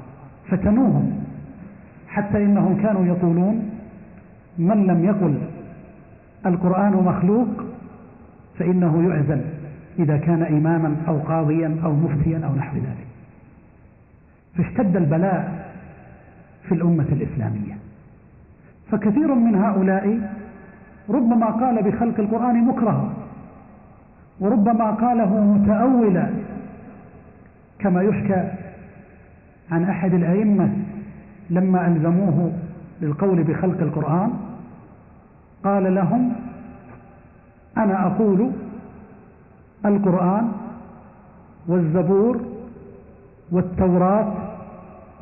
فتنوهم 0.49 1.23
حتى 2.07 2.37
إنهم 2.37 2.81
كانوا 2.81 3.05
يقولون 3.05 3.69
من 4.57 4.87
لم 4.87 5.05
يقل 5.05 5.37
القرآن 6.45 6.91
مخلوق 6.91 7.47
فإنه 8.59 9.09
يعزل 9.09 9.41
إذا 9.99 10.17
كان 10.17 10.43
إماما 10.43 10.95
أو 11.07 11.19
قاضيا 11.19 11.77
أو 11.83 11.93
مفتيا 11.93 12.41
أو 12.45 12.55
نحو 12.55 12.77
ذلك. 12.77 13.07
فاشتد 14.57 14.95
البلاء 14.95 15.69
في 16.63 16.73
الأمة 16.75 17.05
الإسلامية. 17.11 17.77
فكثير 18.91 19.35
من 19.35 19.55
هؤلاء 19.55 20.35
ربما 21.09 21.45
قال 21.45 21.83
بخلق 21.83 22.19
القرآن 22.19 22.63
مكرها 22.67 23.13
وربما 24.39 24.91
قاله 24.91 25.43
متأولا 25.43 26.29
كما 27.79 28.01
يحكى 28.01 28.51
عن 29.71 29.83
أحد 29.83 30.13
الأئمة 30.13 30.69
لما 31.49 31.87
ألزموه 31.87 32.51
للقول 33.01 33.43
بخلق 33.43 33.81
القرآن 33.81 34.33
قال 35.63 35.95
لهم 35.95 36.33
أنا 37.77 38.07
أقول 38.07 38.51
القرآن 39.85 40.51
والزبور 41.67 42.41
والتوراة 43.51 44.33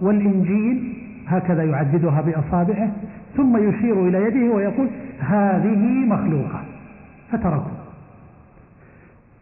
والإنجيل 0.02 0.94
هكذا 1.28 1.64
يعددها 1.64 2.22
بأصابعه 2.22 2.92
ثم 3.38 3.58
يشير 3.58 4.08
إلى 4.08 4.18
يده 4.24 4.56
ويقول 4.56 4.88
هذه 5.20 6.06
مخلوقة. 6.06 6.64
فتركوا. 7.32 7.72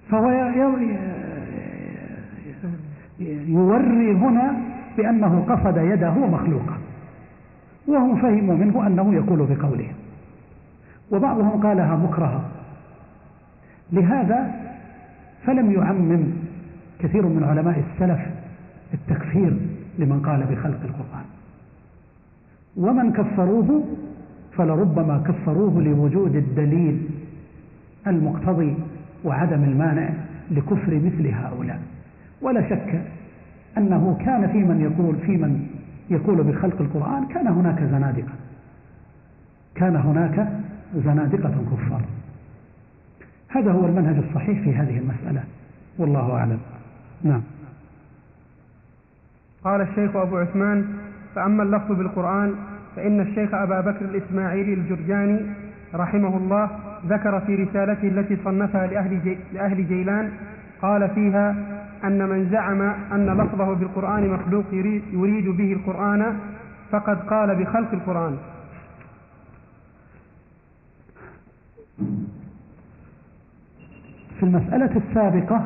فهو 0.09 0.29
يوري 3.47 4.15
هنا 4.15 4.53
بأنه 4.97 5.45
قصد 5.49 5.77
يده 5.77 6.13
مخلوقة. 6.13 6.77
وهم 7.87 8.21
فهموا 8.21 8.55
منه 8.55 8.87
أنه 8.87 9.13
يقول 9.13 9.47
بقوله. 9.55 9.87
وبعضهم 11.11 11.61
قالها 11.67 11.95
مكرها 11.95 12.41
لهذا 13.91 14.51
فلم 15.45 15.71
يعمم 15.71 16.23
كثير 16.99 17.25
من 17.27 17.43
علماء 17.43 17.79
السلف 17.79 18.19
التكفير 18.93 19.57
لمن 19.99 20.21
قال 20.25 20.43
بخلق 20.43 20.79
القرآن. 20.83 21.25
ومن 22.77 23.13
كفروه 23.13 23.83
فلربما 24.57 25.23
كفروه 25.27 25.81
لوجود 25.81 26.35
الدليل 26.35 27.09
المقتضي 28.07 28.75
وعدم 29.23 29.63
المانع 29.63 30.09
لكفر 30.51 30.95
مثل 30.95 31.27
هؤلاء. 31.27 31.79
ولا 32.41 32.69
شك 32.69 33.01
أنه 33.77 34.17
كان 34.25 34.47
في 34.47 34.57
من 34.57 34.81
يقول 34.81 35.15
في 35.15 35.37
من 35.37 35.67
يقول 36.09 36.43
بخلق 36.43 36.81
القرآن 36.81 37.25
كان 37.27 37.47
هناك 37.47 37.83
زنادقة. 37.83 38.33
كان 39.75 39.95
هناك 39.95 40.47
زنادقة 40.95 41.55
كفار. 41.71 42.01
هذا 43.55 43.71
هو 43.71 43.85
المنهج 43.85 44.15
الصحيح 44.29 44.63
في 44.63 44.75
هذه 44.75 44.97
المسألة. 44.97 45.43
والله 45.97 46.35
أعلم. 46.37 46.59
نعم. 47.23 47.41
قال 49.63 49.81
الشيخ 49.81 50.15
أبو 50.15 50.37
عثمان 50.37 50.85
فأما 51.35 51.63
اللفظ 51.63 51.91
بالقرآن 51.91 52.55
فإن 52.95 53.19
الشيخ 53.19 53.53
أبا 53.53 53.81
بكر 53.81 54.05
الإسماعيلي 54.05 54.73
الجرجاني 54.73 55.39
رحمه 55.95 56.37
الله 56.37 56.69
ذكر 57.07 57.39
في 57.39 57.55
رسالته 57.55 58.07
التي 58.07 58.37
صنفها 58.43 58.87
لأهل, 58.87 59.23
جي 59.23 59.37
لأهل 59.53 59.87
جيلان 59.87 60.31
قال 60.81 61.09
فيها 61.09 61.55
أن 62.03 62.29
من 62.29 62.49
زعم 62.49 62.81
أن 63.11 63.41
لفظه 63.41 63.73
بالقرآن 63.73 64.29
مخلوق 64.29 64.65
يريد 65.13 65.49
به 65.49 65.73
القرآن 65.73 66.39
فقد 66.91 67.19
قال 67.19 67.55
بخلق 67.55 67.93
القرآن. 67.93 68.37
في 74.41 74.47
المسألة 74.47 74.89
السابقة 74.97 75.65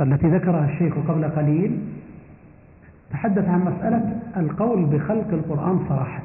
التي 0.00 0.26
ذكرها 0.26 0.64
الشيخ 0.64 0.94
قبل 1.08 1.24
قليل 1.24 1.78
تحدث 3.10 3.48
عن 3.48 3.60
مسألة 3.60 4.18
القول 4.36 4.84
بخلق 4.84 5.28
القرآن 5.32 5.80
صراحة. 5.88 6.22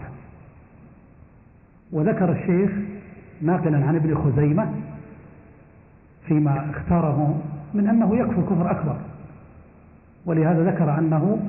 وذكر 1.91 2.31
الشيخ 2.31 2.71
ناقلا 3.41 3.85
عن 3.85 3.95
ابن 3.95 4.15
خزيمة 4.15 4.69
فيما 6.27 6.69
اختاره 6.69 7.41
من 7.73 7.87
أنه 7.87 8.15
يكفر 8.17 8.41
كفر 8.41 8.71
أكبر. 8.71 8.95
ولهذا 10.25 10.63
ذكر 10.71 10.99
أنه 10.99 11.39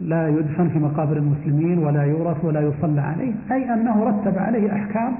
لا 0.00 0.28
يدفن 0.28 0.68
في 0.68 0.78
مقابر 0.78 1.16
المسلمين 1.16 1.78
ولا 1.78 2.02
يورث 2.02 2.44
ولا 2.44 2.60
يصلى 2.60 3.00
عليه 3.00 3.32
أي 3.52 3.74
أنه 3.74 4.04
رتب 4.04 4.38
عليه 4.38 4.72
أحكام 4.72 5.14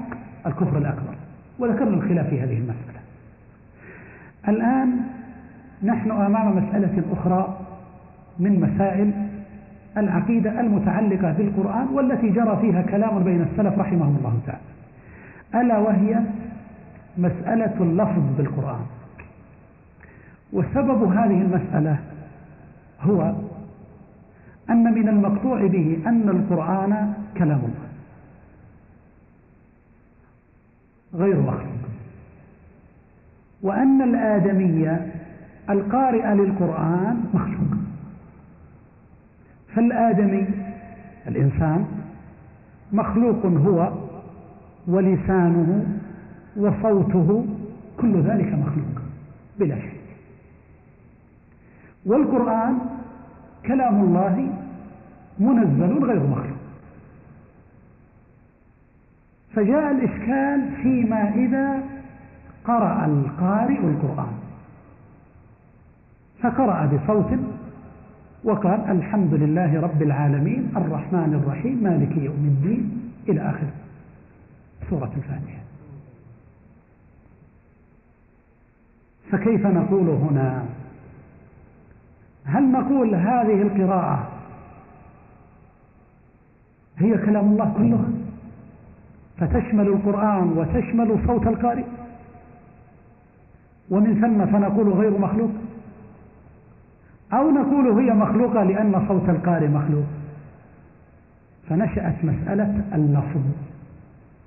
الكفر 0.45 0.77
الأكبر. 0.77 1.15
وذكرنا 1.59 1.95
الخلاف 1.95 2.29
في 2.29 2.41
هذه 2.41 2.57
المسألة. 2.57 3.00
الآن 4.47 4.99
نحن 5.83 6.11
أمام 6.11 6.57
مسألة 6.57 7.03
أخرى 7.11 7.57
من 8.39 8.59
مسائل 8.59 9.11
العقيدة 9.97 10.59
المتعلقة 10.59 11.31
بالقرآن 11.31 11.87
والتي 11.87 12.29
جرى 12.29 12.57
فيها 12.61 12.81
كلام 12.81 13.23
بين 13.23 13.41
السلف 13.41 13.79
رحمهم 13.79 14.17
الله 14.17 14.39
تعالى. 14.45 14.61
ألا 15.65 15.77
وهي 15.77 16.21
مسألة 17.17 17.73
اللفظ 17.79 18.23
بالقرآن. 18.37 18.85
وسبب 20.53 21.03
هذه 21.03 21.41
المسألة 21.41 21.99
هو 23.01 23.35
أن 24.69 24.83
من 24.93 25.09
المقطوع 25.09 25.67
به 25.67 25.99
أن 26.07 26.29
القرآن 26.29 27.13
كلام 27.37 27.59
الله. 27.59 27.91
غير 31.25 31.41
مخلوق. 31.41 31.70
وأن 33.63 34.01
الآدمية 34.01 35.11
القارئ 35.69 36.33
للقرآن 36.33 37.23
مخلوق 37.33 37.77
فالآدمي 39.75 40.47
الإنسان 41.27 41.85
مخلوق 42.91 43.45
هو 43.45 43.91
ولسانه 44.87 45.85
وصوته 46.57 47.45
كل 47.97 48.21
ذلك 48.21 48.53
مخلوق 48.53 49.01
بلا 49.59 49.75
شك. 49.75 50.01
والقرآن 52.05 52.77
كلام 53.65 54.03
الله 54.03 54.49
منزل 55.39 56.03
غير 56.03 56.27
مخلوق. 56.27 56.61
فجاء 59.53 59.91
الإشكال 59.91 60.69
فيما 60.81 61.29
إذا 61.35 61.83
قرأ 62.65 63.05
القارئ 63.05 63.79
القرآن. 63.79 64.33
فقرأ 66.41 66.85
بصوت 66.85 67.39
وقال 68.43 68.79
الحمد 68.89 69.33
لله 69.33 69.81
رب 69.81 70.01
العالمين 70.01 70.71
الرحمن 70.75 71.41
الرحيم 71.43 71.83
مالك 71.83 72.17
يوم 72.17 72.45
الدين 72.45 73.11
إلى 73.29 73.49
آخر 73.49 73.67
سورة 74.89 75.11
الفاتحة. 75.17 75.61
فكيف 79.31 79.65
نقول 79.65 80.09
هنا؟ 80.09 80.65
هل 82.45 82.71
نقول 82.71 83.15
هذه 83.15 83.61
القراءة 83.61 84.27
هي 86.97 87.17
كلام 87.17 87.45
الله 87.45 87.73
كله؟ 87.77 88.03
فتشمل 89.37 89.87
القرآن 89.87 90.47
وتشمل 90.57 91.27
صوت 91.27 91.47
القارئ؟ 91.47 91.85
ومن 93.91 94.21
ثم 94.21 94.45
فنقول 94.45 94.89
غير 94.89 95.17
مخلوق. 95.19 95.51
أو 97.33 97.51
نقول 97.51 97.99
هي 97.99 98.13
مخلوقة 98.13 98.63
لأن 98.63 99.07
صوت 99.07 99.29
القارئ 99.29 99.67
مخلوق. 99.67 100.05
فنشأت 101.69 102.25
مسألة 102.25 102.81
اللفظ. 102.93 103.41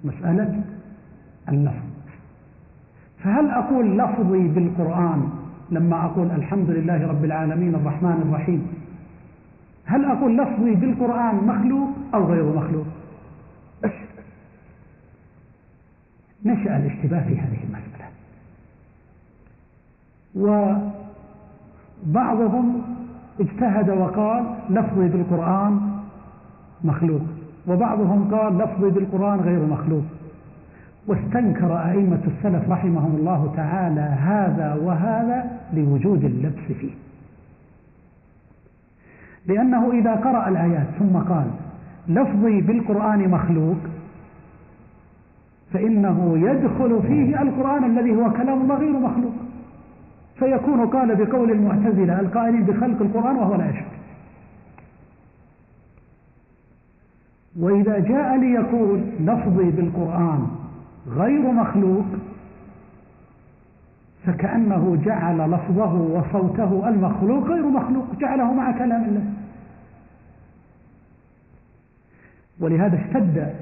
مسألة 0.04 0.60
اللفظ. 1.48 1.84
فهل 3.18 3.50
أقول 3.50 3.98
لفظي 3.98 4.48
بالقرآن 4.48 5.30
لما 5.70 6.04
أقول 6.04 6.30
الحمد 6.30 6.70
لله 6.70 7.06
رب 7.06 7.24
العالمين 7.24 7.74
الرحمن 7.74 8.22
الرحيم؟ 8.26 8.66
هل 9.84 10.04
أقول 10.04 10.38
لفظي 10.38 10.74
بالقرآن 10.74 11.34
مخلوق 11.34 11.88
أو 12.14 12.24
غير 12.24 12.44
مخلوق؟ 12.44 12.86
نشأ 16.44 16.76
الاشتباه 16.76 17.20
في 17.28 17.38
هذه 17.40 17.58
المسألة 17.64 17.73
وبعضهم 22.06 22.82
اجتهد 23.40 23.90
وقال 23.90 24.44
لفظي 24.70 25.08
بالقرآن 25.08 25.80
مخلوق 26.84 27.22
وبعضهم 27.68 28.34
قال 28.34 28.58
لفظي 28.58 28.90
بالقرآن 28.90 29.40
غير 29.40 29.66
مخلوق. 29.66 30.02
واستنكر 31.06 31.78
أئمة 31.90 32.20
السلف 32.26 32.70
رحمهم 32.70 33.16
الله 33.16 33.52
تعالى 33.56 34.00
هذا 34.00 34.74
وهذا 34.82 35.58
لوجود 35.72 36.24
اللبس 36.24 36.72
فيه. 36.80 36.90
لأنه 39.46 39.92
إذا 39.92 40.14
قرأ 40.14 40.48
الآيات 40.48 40.86
ثم 40.98 41.16
قال 41.16 41.46
لفظي 42.08 42.60
بالقرآن 42.60 43.28
مخلوق 43.28 43.76
فإنه 45.72 46.38
يدخل 46.38 47.02
فيه 47.02 47.42
القرآن 47.42 47.84
الذي 47.84 48.16
هو 48.16 48.30
كلام 48.30 48.60
الله 48.62 48.74
غير 48.74 48.92
مخلوق. 48.92 49.32
فيكون 50.38 50.86
قال 50.86 51.24
بقول 51.24 51.50
المعتزلة 51.50 52.20
القائلين 52.20 52.62
بخلق 52.62 53.02
القرآن 53.02 53.36
وهو 53.36 53.54
لا 53.54 53.70
يشك. 53.70 53.86
وإذا 57.58 57.98
جاء 57.98 58.36
ليقول 58.36 59.00
لفظي 59.20 59.70
بالقرآن 59.70 60.48
غير 61.08 61.50
مخلوق 61.52 62.04
فكأنه 64.26 65.02
جعل 65.04 65.50
لفظه 65.50 65.94
وصوته 65.94 66.88
المخلوق 66.88 67.44
غير 67.44 67.68
مخلوق 67.68 68.06
جعله 68.20 68.52
مع 68.52 68.72
كلام 68.78 69.04
الله. 69.04 69.24
ولهذا 72.60 72.96
اشتد 72.96 73.54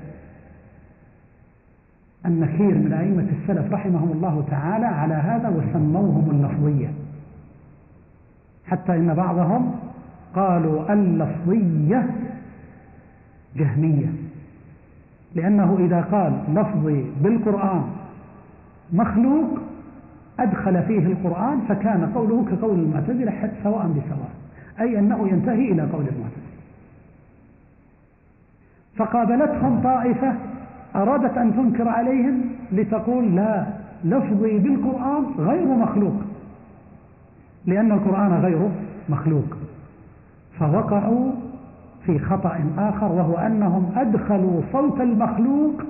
النكير 2.26 2.74
من 2.78 2.92
أئمة 2.92 3.26
السلف 3.40 3.72
رحمهم 3.72 4.12
الله 4.12 4.44
تعالى 4.50 4.86
على 4.86 5.14
هذا 5.14 5.48
وسموهم 5.48 6.30
اللفظية 6.30 6.90
حتى 8.66 8.96
إن 8.96 9.14
بعضهم 9.14 9.74
قالوا 10.34 10.92
اللفظية 10.92 12.10
جهمية 13.56 14.12
لأنه 15.34 15.76
إذا 15.80 16.00
قال 16.00 16.44
لفظي 16.48 17.04
بالقرآن 17.22 17.82
مخلوق 18.92 19.58
أدخل 20.40 20.82
فيه 20.82 21.06
القرآن 21.06 21.60
فكان 21.68 22.12
قوله 22.14 22.44
كقول 22.50 22.78
المعتزلة 22.78 23.30
حتى 23.30 23.52
سواء 23.62 23.86
بسواء 23.86 24.30
أي 24.80 24.98
أنه 24.98 25.28
ينتهي 25.28 25.72
إلى 25.72 25.82
قول 25.82 26.06
المعتزلة. 26.08 26.52
فقابلتهم 28.96 29.82
طائفة 29.82 30.34
أرادت 30.96 31.38
أن 31.38 31.54
تنكر 31.54 31.88
عليهم 31.88 32.40
لتقول 32.72 33.36
لا 33.36 33.66
لفظي 34.04 34.58
بالقرآن 34.58 35.24
غير 35.38 35.66
مخلوق. 35.66 36.14
لأن 37.66 37.92
القرآن 37.92 38.32
غير 38.32 38.68
مخلوق. 39.08 39.56
فوقعوا 40.58 41.32
في 42.06 42.18
خطأ 42.18 42.64
آخر 42.78 43.12
وهو 43.12 43.34
أنهم 43.34 43.92
أدخلوا 43.96 44.62
صوت 44.72 45.00
المخلوق 45.00 45.82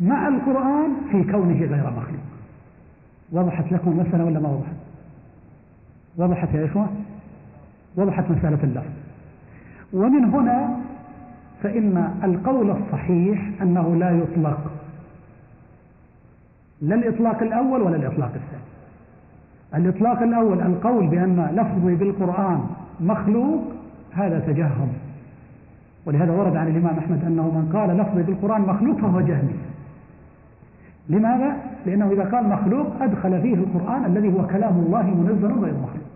مع 0.00 0.28
القرآن 0.28 0.90
في 1.10 1.24
كونه 1.32 1.58
غير 1.58 1.90
مخلوق. 1.90 2.28
وضحت 3.32 3.72
لكم 3.72 3.90
المسألة 3.90 4.24
ولا 4.24 4.40
ما 4.40 4.48
وضحت؟ 4.48 4.76
وضحت 6.16 6.54
يا 6.54 6.64
إخوة؟ 6.64 6.88
وضحت 7.96 8.30
مسألة 8.30 8.58
اللفظ 8.64 8.90
ومن 9.92 10.24
هنا 10.24 10.76
فإن 11.62 12.12
القول 12.24 12.70
الصحيح 12.70 13.62
أنه 13.62 13.96
لا 13.96 14.10
يطلق. 14.10 14.58
لا 16.82 16.94
الإطلاق 16.94 17.42
الأول 17.42 17.82
ولا 17.82 17.96
الإطلاق 17.96 18.32
الثاني. 18.34 18.62
الإطلاق 19.74 20.22
الأول 20.22 20.60
القول 20.60 21.06
بأن 21.06 21.48
لفظي 21.52 21.94
بالقرآن 21.94 22.60
مخلوق 23.00 23.62
هذا 24.12 24.38
تجهم. 24.38 24.88
ولهذا 26.06 26.32
ورد 26.32 26.56
عن 26.56 26.68
الإمام 26.68 26.98
أحمد 26.98 27.24
أنه 27.24 27.42
من 27.42 27.70
قال 27.72 27.96
لفظي 27.96 28.22
بالقرآن 28.22 28.60
مخلوق 28.60 28.96
فهو 28.98 29.20
جهمي 29.20 29.54
لماذا؟ 31.08 31.56
لأنه 31.86 32.12
إذا 32.12 32.24
قال 32.24 32.48
مخلوق 32.48 32.86
أدخل 33.02 33.42
فيه 33.42 33.54
القرآن 33.54 34.04
الذي 34.04 34.32
هو 34.32 34.46
كلام 34.46 34.78
الله 34.78 35.02
منزل 35.02 35.52
غير 35.52 35.74
مخلوق. 35.74 36.08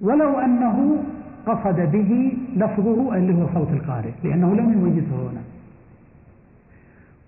ولو 0.00 0.38
أنه 0.38 0.96
قصد 1.48 1.92
به 1.92 2.32
لفظه 2.56 3.14
اللي 3.16 3.42
هو 3.42 3.46
صوت 3.54 3.70
القارئ 3.72 4.10
لأنه 4.24 4.54
لم 4.54 4.72
يميزه 4.72 5.30
هنا. 5.30 5.40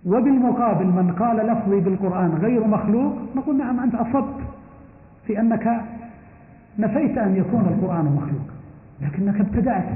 وبالمقابل 0.07 0.87
من 0.87 1.13
قال 1.19 1.37
لفظي 1.37 1.81
بالقرآن 1.81 2.31
غير 2.35 2.67
مخلوق 2.67 3.13
نقول 3.37 3.57
نعم 3.59 3.81
أنت 3.81 3.95
أصبت 3.95 4.35
في 5.27 5.41
أنك 5.41 5.81
نفيت 6.79 7.19
أن 7.19 7.37
يكون 7.37 7.61
القرآن 7.61 8.05
مخلوق 8.05 8.47
لكنك 9.01 9.41
ابتدعت 9.41 9.89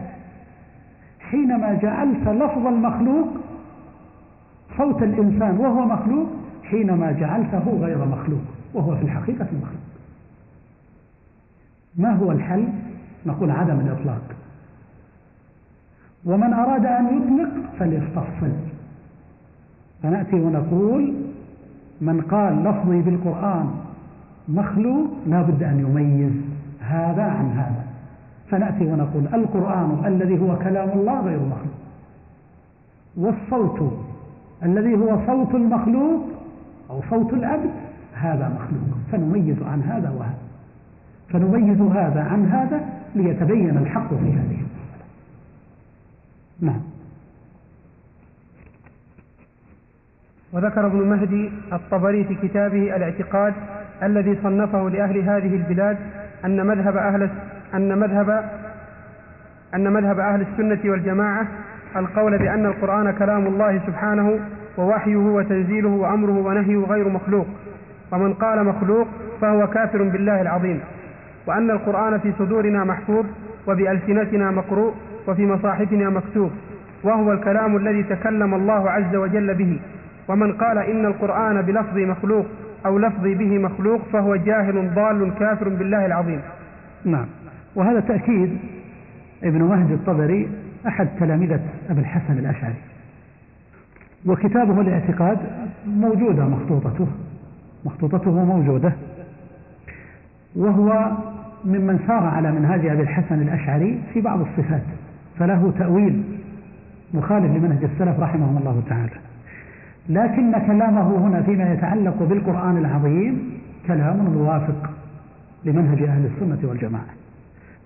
حينما 1.20 1.74
جعلت 1.74 2.28
لفظ 2.28 2.66
المخلوق 2.66 3.28
صوت 4.78 5.02
الإنسان 5.02 5.56
وهو 5.58 5.87
مخلوق 5.87 6.26
حينما 6.64 7.12
جعلته 7.12 7.78
غير 7.80 8.04
مخلوق 8.04 8.42
وهو 8.74 8.96
في 8.96 9.02
الحقيقة 9.02 9.46
مخلوق. 9.62 9.84
ما 11.96 12.10
هو 12.14 12.32
الحل؟ 12.32 12.64
نقول 13.26 13.50
عدم 13.50 13.80
الإطلاق. 13.80 14.22
ومن 16.24 16.52
أراد 16.52 16.87
أن 16.87 17.06
يطلق 17.06 17.50
فليستفصل. 17.78 18.52
فنأتي 20.02 20.37
ونقول 20.37 21.14
من 22.00 22.20
قال 22.20 22.64
لفظي 22.64 23.02
بالقرآن 23.02 23.70
مخلوق 24.48 25.10
لا 25.26 25.42
بد 25.42 25.62
أن 25.62 25.80
يميز 25.80 26.32
هذا 26.80 27.22
عن 27.22 27.50
هذا. 27.50 27.84
فنأتي 28.50 28.84
ونقول 28.84 29.26
القرآن 29.34 30.02
الذي 30.06 30.40
هو 30.40 30.56
كلام 30.56 30.88
الله 30.88 31.20
غير 31.20 31.38
مخلوق. 31.38 31.74
والصوت 33.16 33.98
الذي 34.62 34.94
هو 34.94 35.18
صوت 35.26 35.54
المخلوق 35.54 36.24
أو 36.90 37.00
صوت 37.10 37.32
العبد 37.32 37.70
هذا 38.14 38.48
مخلوق. 38.48 38.98
فنميز 39.12 39.62
عن 39.62 39.82
هذا 39.82 40.10
وهذا. 40.10 40.38
فنميز 41.28 41.80
هذا 41.80 42.22
عن 42.22 42.46
هذا 42.46 42.93
ليتبين 43.14 43.79
الحق 43.79 44.09
في 44.09 44.14
هذه 44.14 44.59
المسألة 44.59 45.05
نعم. 46.61 46.81
وذكر 50.53 50.87
ابن 50.87 50.98
مهدي 51.09 51.53
الطبري 51.72 52.24
في 52.24 52.35
كتابه 52.35 52.96
الاعتقاد 52.96 53.55
الذي 54.03 54.38
صنفه 54.42 54.90
لأهل 54.90 55.18
هذه 55.18 55.57
البلاد 55.57 55.98
أن 56.44 56.66
مذهب 56.66 56.96
أهل 56.96 57.31
أن 57.74 57.98
مذهب 57.98 58.50
أن 59.74 59.92
مذهب 59.92 60.18
أهل 60.18 60.40
السنة 60.40 60.90
والجماعة 60.90 61.46
القول 61.96 62.38
بأن 62.38 62.66
القرآن 62.66 63.11
كلام 63.11 63.46
الله 63.46 63.81
سبحانه 63.87 64.40
ووحيه 64.79 65.16
وتنزيله 65.16 65.88
وأمره 65.88 66.38
ونهيه 66.38 66.77
غير 66.77 67.09
مخلوق 67.09 67.46
ومن 68.12 68.35
قال 68.35 68.64
مخلوق 68.64 69.07
فهو 69.40 69.66
كافر 69.66 70.03
بالله 70.03 70.40
العظيم. 70.42 70.81
وأن 71.46 71.70
القرآن 71.70 72.18
في 72.18 72.33
صدورنا 72.38 72.85
محفوظ 72.85 73.24
وبألسنتنا 73.66 74.50
مقروء 74.50 74.94
وفي 75.28 75.46
مصاحفنا 75.46 76.11
مكتوب 76.11 76.50
وهو 77.02 77.33
الكلام 77.33 77.76
الذي 77.76 78.02
تكلم 78.02 78.54
الله 78.54 78.90
عز 78.90 79.16
وجل 79.16 79.54
به. 79.54 79.80
ومن 80.28 80.52
قال 80.52 80.78
إن 80.78 81.07
القرآن 81.07 81.62
بلفظ 81.62 81.98
مخلوق 81.98 82.46
أو 82.87 82.98
لفظي 82.98 83.35
به 83.35 83.59
مخلوق 83.59 84.00
فهو 84.12 84.37
جاهل 84.37 84.94
ضال 84.94 85.35
كافر 85.38 85.68
بالله 85.68 86.07
العظيم. 86.07 86.40
نعم. 87.04 87.26
وهذا 87.74 88.00
تأكيد 88.00 88.59
ابن 89.44 89.62
مهدي 89.62 89.94
الطبري 89.94 90.48
أحد 90.87 91.09
تلامذة 91.20 91.61
أبي 91.90 92.00
الحسن 92.00 92.38
الأشعري. 92.38 92.74
وكتابه 94.26 94.80
الاعتقاد 94.80 95.38
موجودة 95.87 96.44
مخطوطته 96.44 97.09
مخطوطته 97.85 98.44
موجودة. 98.44 98.92
وهو 100.57 101.12
ممن 101.64 101.98
سار 102.07 102.24
على 102.24 102.53
منهاج 102.53 102.87
أبي 102.87 103.03
الحسن 103.03 103.42
الأشعري 103.42 104.00
في 104.12 104.20
بعض 104.20 104.40
الصفات 104.40 104.83
فله 105.38 105.72
تأويل 105.79 106.22
مخالف 107.14 107.57
لمنهج 107.57 107.85
السلف 107.85 108.20
رحمهم 108.20 108.57
الله 108.59 108.83
تعالى. 108.88 109.11
لكن 110.09 110.53
كلامه 110.53 111.27
هنا 111.27 111.42
فيما 111.42 111.72
يتعلق 111.72 112.22
بالقرآن 112.22 112.77
العظيم 112.77 113.50
كلام 113.87 114.16
موافق 114.16 114.90
لمنهج 115.64 116.03
أهل 116.03 116.27
السنة 116.27 116.68
والجماعة. 116.68 117.07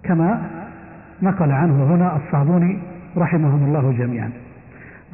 كما 0.02 0.42
نقل 1.22 1.52
عنه 1.52 1.94
هنا 1.94 2.16
الصابوني 2.16 2.78
رحمهم 3.16 3.64
الله 3.64 3.92
جميعا 3.98 4.30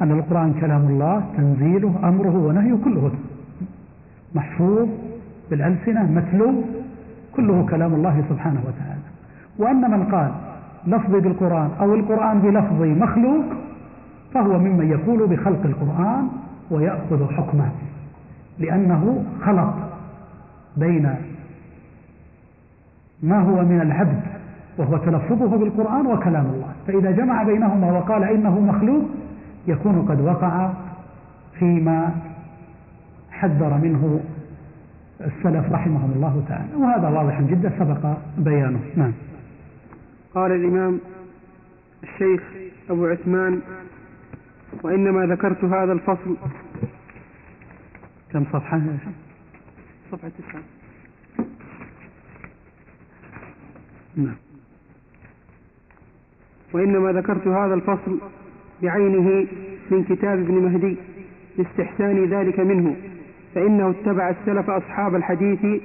أن 0.01 0.11
القرآن 0.11 0.53
كلام 0.53 0.81
الله 0.81 1.23
تنزيله 1.37 1.99
أمره 2.03 2.37
ونهيه 2.37 2.75
كله. 2.83 3.11
محفوظ 4.35 4.87
بالألسنة 5.49 6.11
متلو 6.11 6.63
كله 7.37 7.65
كلام 7.69 7.93
الله 7.93 8.23
سبحانه 8.29 8.59
وتعالى. 8.67 9.01
وأن 9.59 9.91
من 9.91 10.03
قال 10.03 10.31
لفظي 10.87 11.19
بالقرآن 11.19 11.69
أو 11.79 11.95
القرآن 11.95 12.39
بلفظي 12.39 12.93
مخلوق 12.93 13.45
فهو 14.33 14.59
ممن 14.59 14.89
يقول 14.89 15.27
بخلق 15.27 15.65
القرآن 15.65 16.27
ويأخذ 16.71 17.33
حكمه 17.33 17.69
لأنه 18.59 19.23
خلط 19.45 19.73
بين 20.77 21.15
ما 23.23 23.39
هو 23.39 23.63
من 23.63 23.81
العبد 23.81 24.21
وهو 24.77 24.97
تلفظه 24.97 25.57
بالقرآن 25.57 26.07
وكلام 26.07 26.45
الله. 26.45 26.71
فإذا 26.87 27.11
جمع 27.11 27.43
بينهما 27.43 27.91
وقال 27.91 28.23
إنه 28.23 28.59
مخلوق 28.59 29.03
يكون 29.67 30.05
قد 30.09 30.21
وقع 30.21 30.69
فيما 31.59 32.11
حذر 33.31 33.77
منه 33.83 34.19
السلف 35.21 35.71
رحمهم 35.71 36.11
الله 36.15 36.45
تعالى. 36.47 36.75
وهذا 36.75 37.09
واضح 37.09 37.41
جدا 37.41 37.69
سبق 37.79 38.17
بيانه. 38.37 38.79
نعم. 38.95 39.13
قال 40.33 40.51
الإمام 40.51 40.99
الشيخ 42.03 42.41
أبو 42.89 43.05
عثمان 43.05 43.61
وإنما 44.83 45.25
ذكرت 45.25 45.63
هذا 45.63 45.91
الفصل. 45.93 46.37
كم 48.31 48.45
صفحة؟ 48.53 48.81
صفحة 50.11 50.29
تسعة. 50.29 50.61
نعم. 54.15 54.35
وإنما 56.73 57.11
ذكرت 57.11 57.47
هذا 57.47 57.73
الفصل 57.73 58.19
بعينه 58.83 59.47
من 59.91 60.03
كتاب 60.03 60.39
ابن 60.39 60.53
مهدي 60.53 60.97
لاستحسان 61.57 62.25
ذلك 62.25 62.59
منه. 62.59 62.95
فإنه 63.55 63.89
اتبع 63.89 64.29
السلف 64.29 64.69
أصحاب 64.69 65.15
الحديث 65.15 65.81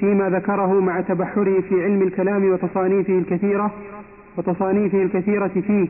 فيما 0.00 0.30
ذكره 0.30 0.80
مع 0.80 1.00
تبحره 1.00 1.60
في 1.60 1.84
علم 1.84 2.02
الكلام 2.02 2.52
وتصانيفه 2.52 3.18
الكثيرة 3.18 3.70
وتصانيفه 4.36 5.02
الكثيرة 5.02 5.48
فيه 5.48 5.88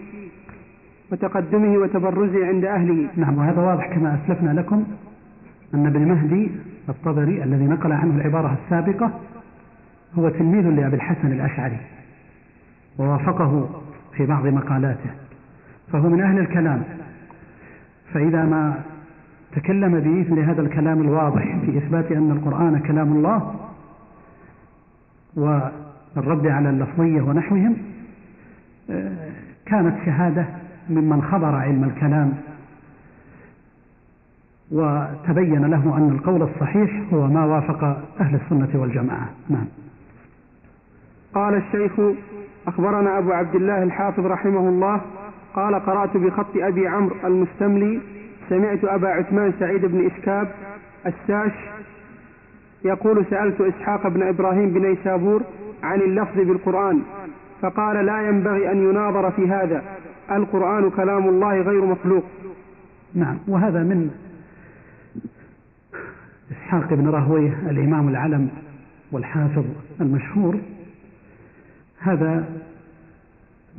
وتقدمه 1.12 1.78
وتبرزه 1.78 2.46
عند 2.46 2.64
أهله. 2.64 3.08
نعم 3.16 3.38
وهذا 3.38 3.60
واضح 3.60 3.94
كما 3.94 4.18
أسلفنا 4.24 4.60
لكم 4.60 4.84
أن 5.74 5.86
ابن 5.86 6.08
مهدي 6.08 6.50
الطبري 6.88 7.44
الذي 7.44 7.64
نقل 7.64 7.92
عنه 7.92 8.16
العبارة 8.16 8.58
السابقة 8.64 9.20
هو 10.14 10.28
تلميذ 10.28 10.68
لأبي 10.68 10.96
الحسن 10.96 11.32
الأشعري 11.32 11.78
ووافقه 12.98 13.70
في 14.16 14.26
بعض 14.26 14.46
مقالاته 14.46 15.10
فهو 15.92 16.08
من 16.08 16.20
أهل 16.20 16.38
الكلام. 16.38 16.82
فإذا 18.12 18.44
ما 18.44 18.80
تكلم 19.54 20.00
بمثل 20.00 20.38
هذا 20.38 20.62
الكلام 20.62 21.00
الواضح 21.00 21.56
في 21.64 21.78
إثبات 21.78 22.12
أن 22.12 22.30
القرآن 22.30 22.78
كلام 22.78 23.12
الله 23.12 23.54
والرد 25.36 26.46
على 26.46 26.70
اللفظية 26.70 27.22
ونحوهم 27.22 27.76
آه، 28.90 29.30
كانت 29.66 29.94
شهادة 30.06 30.46
ممن 30.90 31.22
خبر 31.22 31.54
علم 31.54 31.84
الكلام 31.84 32.32
وتبين 34.72 35.64
له 35.64 35.96
أن 35.96 36.08
القول 36.08 36.42
الصحيح 36.42 37.02
هو 37.12 37.26
ما 37.26 37.44
وافق 37.44 37.84
أهل 38.20 38.34
السنة 38.34 38.80
والجماعة. 38.80 39.28
نعم. 39.48 39.66
قال 41.34 41.54
الشيخ 41.54 41.92
أخبرنا 42.66 43.18
أبو 43.18 43.32
عبد 43.32 43.54
الله 43.54 43.82
الحافظ 43.82 44.26
رحمه 44.26 44.68
الله 44.68 45.00
قال 45.54 45.74
قرأت 45.74 46.16
بخط 46.16 46.56
أبي 46.56 46.88
عمرو 46.88 47.16
المستملي 47.24 48.00
سمعت 48.48 48.84
أبا 48.84 49.08
عثمان 49.08 49.52
سعيد 49.60 49.86
بن 49.86 50.06
إشكاب 50.06 50.48
الساش 51.06 51.52
يقول 52.84 53.24
سألت 53.30 53.60
إسحاق 53.60 54.08
بن 54.08 54.22
إبراهيم 54.22 54.70
بن 54.70 54.82
نيسابور 54.86 55.42
عن 55.82 56.00
اللفظ 56.00 56.40
بالقرآن 56.40 57.02
فقال 57.62 58.06
لا 58.06 58.28
ينبغي 58.28 58.72
أن 58.72 58.90
يناظر 58.90 59.30
في 59.30 59.48
هذا 59.48 59.82
القرآن 60.30 60.90
كلام 60.90 61.28
الله 61.28 61.60
غير 61.60 61.84
مخلوق. 61.84 62.24
نعم 63.14 63.38
وهذا 63.48 63.82
من 63.82 64.10
إسحاق 66.52 66.94
بن 66.94 67.08
راهويه 67.08 67.70
الإمام 67.70 68.08
العلم 68.08 68.48
والحافظ 69.12 69.64
المشهور. 70.00 70.58
هذا 71.98 72.44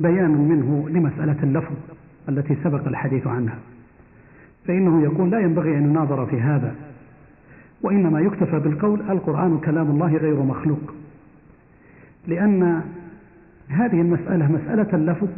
بيان 0.00 0.30
منه 0.30 0.88
لمسألة 0.88 1.42
اللفظ 1.42 1.74
التي 2.28 2.56
سبق 2.64 2.88
الحديث 2.88 3.26
عنها. 3.26 3.58
فإنه 4.66 5.02
يقول 5.02 5.30
لا 5.30 5.40
ينبغي 5.40 5.78
أن 5.78 5.90
يناظر 5.90 6.26
في 6.26 6.40
هذا 6.40 6.74
وإنما 7.82 8.20
يكتفى 8.20 8.58
بالقول 8.58 9.00
القرآن 9.10 9.58
كلام 9.58 9.90
الله 9.90 10.16
غير 10.16 10.42
مخلوق 10.42 10.94
لأن 12.26 12.82
هذه 13.68 14.00
المسألة 14.00 14.52
مسألة 14.52 14.88
اللفظ 14.92 15.28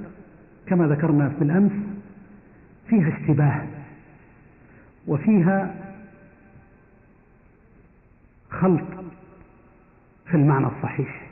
كما 0.67 0.87
ذكرنا 0.87 1.33
بالأمس 1.41 1.73
فيها 2.89 3.09
اشتباه 3.09 3.63
وفيها 5.07 5.75
خلط 8.51 8.85
في 10.27 10.35
المعنى 10.37 10.67
الصحيح 10.67 11.29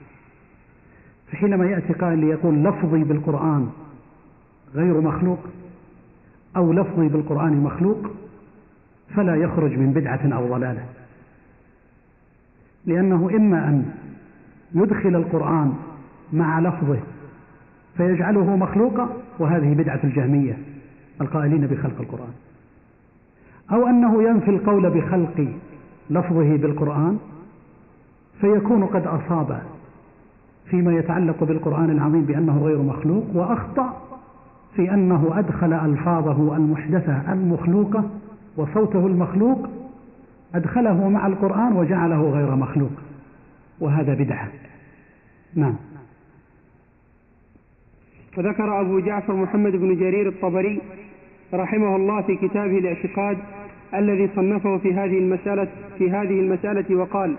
فحينما 1.33 1.67
يأتي 1.67 1.93
قائل 1.93 2.19
ليقول 2.19 2.65
لفظي 2.65 3.05
بالقرآن 3.05 3.71
غير 4.75 5.01
مخلوق 5.01 5.39
أو 6.57 6.73
لفظي 6.73 7.09
بالقرآن 7.09 7.53
مخلوق 7.53 8.11
فلا 9.15 9.37
يخرج 9.37 9.79
من 9.79 9.93
بدعة 9.93 10.33
أو 10.33 10.49
ضلالة. 10.49 10.85
لأنه 12.87 13.31
إما 13.37 13.69
أن 13.69 13.93
يدخل 14.75 15.17
القرآن 15.17 15.75
مع 16.33 16.61
لفظه 16.61 16.99
فيجعله 17.97 18.57
مخلوقا 18.57 19.09
وهذه 19.39 19.75
بدعة 19.75 20.01
الجهمية 20.05 20.59
القائلين 21.21 21.67
بخلق 21.67 22.01
القرآن. 22.01 22.33
أو 23.73 23.87
أنه 23.87 24.23
ينفي 24.23 24.51
القول 24.51 24.91
بخلق 24.91 25.49
لفظه 26.11 26.57
بالقرآن 26.57 27.19
فيكون 28.41 28.85
قد 28.85 29.07
أصاب 29.07 29.63
فيما 30.71 30.93
يتعلق 30.93 31.45
بالقرآن 31.45 31.91
العظيم 31.91 32.25
بأنه 32.25 32.65
غير 32.65 32.83
مخلوق 32.83 33.25
وأخطأ 33.35 34.06
في 34.77 34.95
أنه 34.95 35.39
أدخل 35.39 35.73
ألفاظه 35.73 36.57
المحدثة 36.57 37.33
المخلوقة 37.33 38.11
وصوته 38.57 39.07
المخلوق 39.07 39.69
أدخله 40.55 41.09
مع 41.09 41.27
القرآن 41.27 41.73
وجعله 41.73 42.31
غير 42.31 42.55
مخلوق. 42.55 42.91
وهذا 43.81 44.15
بدعة. 44.15 44.49
نعم. 45.55 45.75
وذكر 48.39 48.81
أبو 48.81 49.01
جعفر 49.01 49.35
محمد 49.35 49.73
بن 49.73 49.97
جرير 49.97 50.29
الطبري 50.29 50.81
رحمه 51.55 51.97
الله 51.97 52.23
في 52.23 52.37
كتابه 52.37 52.79
الاعتقاد 52.79 53.39
الذي 53.95 54.31
صنفه 54.37 54.79
في 54.79 54.95
هذه 54.95 55.19
المسألة 55.19 55.69
في 55.99 56.11
هذه 56.11 56.41
المسألة 56.41 56.97
وقال 56.97 57.37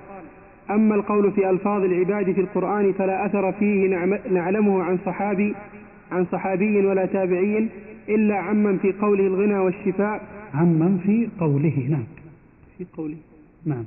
أما 0.69 0.95
القول 0.95 1.31
في 1.31 1.49
ألفاظ 1.49 1.83
العباد 1.83 2.31
في 2.31 2.41
القرآن 2.41 2.93
فلا 2.93 3.25
أثر 3.25 3.51
فيه 3.51 3.95
نعلمه 4.31 4.83
عن 4.83 4.97
صحابي 5.05 5.55
عن 6.11 6.25
صحابي 6.31 6.85
ولا 6.85 7.05
تابعي 7.05 7.67
إلا 8.09 8.35
عمن 8.35 8.77
في 8.77 8.91
قوله 8.91 9.27
الغنى 9.27 9.57
والشفاء. 9.57 10.21
عمن 10.53 10.99
في 11.05 11.27
قوله 11.39 11.87
نعم. 11.89 12.03
في 12.77 12.85
قوله. 12.97 13.17
نعم. 13.65 13.85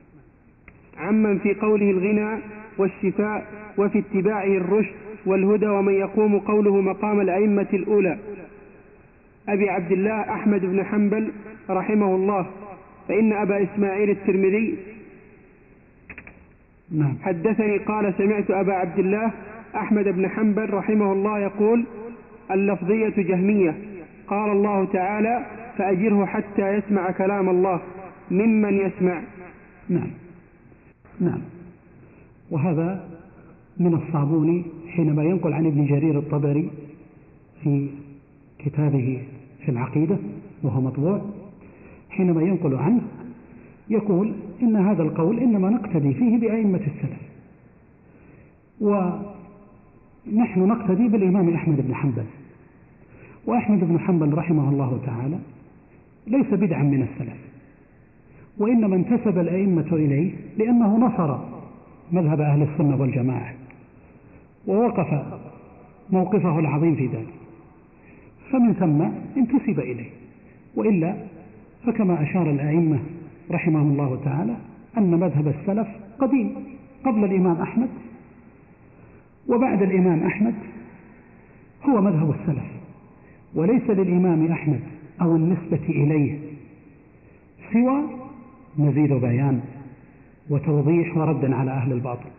عمن 0.98 1.38
في 1.38 1.54
قوله 1.54 1.90
الغنى 1.90 2.38
والشفاء 2.78 3.46
وفي 3.78 3.98
اتباعه 3.98 4.56
الرشد 4.56 4.94
والهدى 5.26 5.66
ومن 5.66 5.94
يقوم 5.94 6.38
قوله 6.38 6.80
مقام 6.80 7.20
الأئمة 7.20 7.68
الأولى. 7.72 8.18
أبي 9.48 9.70
عبد 9.70 9.92
الله 9.92 10.20
أحمد 10.20 10.60
بن 10.60 10.84
حنبل 10.84 11.30
رحمه 11.70 12.14
الله. 12.14 12.46
فإن 13.08 13.32
أبا 13.32 13.62
إسماعيل 13.62 14.10
الترمذي 14.10 14.76
نعم. 16.92 17.14
حدثني 17.22 17.78
قال 17.78 18.14
سمعت 18.18 18.50
أبا 18.50 18.72
عبد 18.72 18.98
الله 18.98 19.32
أحمد 19.76 20.04
بن 20.08 20.28
حنبل 20.28 20.70
رحمه 20.70 21.12
الله 21.12 21.38
يقول 21.38 21.84
اللفظية 22.54 23.14
جهمية. 23.16 23.76
قال 24.28 24.50
الله 24.50 24.84
تعالى 24.84 25.46
فأجره 25.78 26.26
حتى 26.26 26.74
يسمع 26.74 27.10
كلام 27.10 27.48
الله 27.48 27.80
ممن 28.30 28.78
يسمع. 28.78 29.22
نعم. 29.88 30.10
نعم. 31.20 31.40
وهذا 32.50 33.08
من 33.78 33.94
الصابوني 33.94 34.64
حينما 34.88 35.24
ينقل 35.24 35.52
عن 35.52 35.66
ابن 35.66 35.86
جرير 35.86 36.18
الطبري 36.18 36.70
في 37.62 37.88
كتابه 38.58 39.22
في 39.64 39.68
العقيدة 39.68 40.16
وهو 40.62 40.80
مطبوع 40.80 41.20
حينما 42.10 42.42
ينقل 42.42 42.74
عنه 42.74 43.00
يقول 43.90 44.32
إن 44.62 44.76
هذا 44.76 45.02
القول 45.02 45.38
إنما 45.38 45.70
نقتدي 45.70 46.14
فيه 46.14 46.38
بأئمة 46.38 46.78
السلف. 46.78 47.20
ونحن 50.26 50.60
نقتدي 50.60 51.08
بالإمام 51.08 51.54
أحمد 51.54 51.86
بن 51.88 51.94
حنبل. 51.94 52.24
وأحمد 53.46 53.80
بن 53.84 54.00
حنبل 54.00 54.34
رحمه 54.34 54.68
الله 54.68 55.00
تعالى 55.06 55.38
ليس 56.26 56.46
بدعا 56.54 56.82
من 56.82 57.02
السلف 57.02 57.38
وإنما 58.58 58.96
انتسب 58.96 59.38
الأئمة 59.38 59.86
إليه 59.92 60.32
لأنه 60.58 60.96
نصر 60.96 61.38
مذهب 62.12 62.40
أهل 62.40 62.62
السنة 62.62 63.00
والجماعة 63.00 63.54
ووقف 64.66 65.22
موقفه 66.10 66.58
العظيم 66.58 66.96
في 66.96 67.06
ذلك. 67.06 67.34
فمن 68.52 68.72
ثم 68.72 69.02
انتسب 69.40 69.80
إليه 69.80 70.10
وإلا 70.76 71.14
فكما 71.86 72.22
أشار 72.22 72.50
الأئمة 72.50 72.98
رحمهم 73.50 73.92
الله 73.92 74.20
تعالى 74.24 74.56
أن 74.98 75.10
مذهب 75.10 75.48
السلف 75.48 75.88
قديم 76.18 76.54
قبل 77.04 77.24
الإمام 77.24 77.56
أحمد 77.62 77.88
وبعد 79.48 79.82
الإمام 79.82 80.26
أحمد 80.26 80.54
هو 81.88 82.00
مذهب 82.00 82.30
السلف 82.30 82.64
وليس 83.54 83.90
للإمام 83.90 84.52
أحمد 84.52 84.80
أو 85.20 85.36
النسبة 85.36 85.80
إليه 85.88 86.38
سوى 87.72 88.02
مزيد 88.78 89.12
بيان 89.12 89.60
وتوضيح 90.50 91.16
ورد 91.16 91.52
على 91.52 91.70
أهل 91.70 91.92
الباطل. 91.92 92.30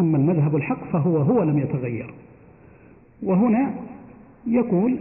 أما 0.00 0.18
المذهب 0.18 0.56
الحق 0.56 0.84
فهو 0.92 1.16
هو 1.16 1.42
لم 1.42 1.58
يتغير. 1.58 2.14
وهنا 3.22 3.74
يقول 4.46 4.96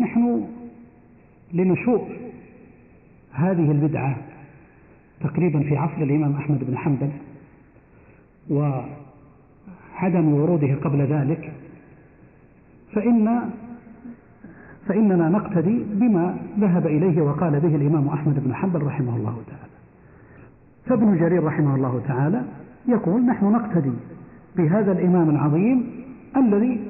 نحن 0.00 0.46
لنشوء 1.52 2.08
هذه 3.32 3.70
البدعة 3.70 4.16
تقريبا 5.20 5.60
في 5.60 5.76
عصر 5.76 6.02
الإمام 6.02 6.36
أحمد 6.36 6.64
بن 6.64 6.78
حنبل 6.78 7.10
وعدم 9.98 10.34
وروده 10.34 10.74
قبل 10.74 11.02
ذلك 11.02 11.52
فإن 12.92 13.50
فإننا 14.86 15.28
نقتدي 15.28 15.84
بما 15.92 16.36
ذهب 16.60 16.86
إليه 16.86 17.22
وقال 17.22 17.60
به 17.60 17.76
الإمام 17.76 18.08
أحمد 18.08 18.44
بن 18.44 18.54
حنبل 18.54 18.82
رحمه 18.82 19.16
الله 19.16 19.36
تعالى. 19.46 19.68
فابن 20.86 21.18
جرير 21.18 21.44
رحمه 21.44 21.74
الله 21.74 22.02
تعالى 22.08 22.42
يقول 22.88 23.26
نحن 23.26 23.52
نقتدي 23.52 23.92
بهذا 24.56 24.92
الإمام 24.92 25.30
العظيم 25.30 25.90
الذي 26.36 26.80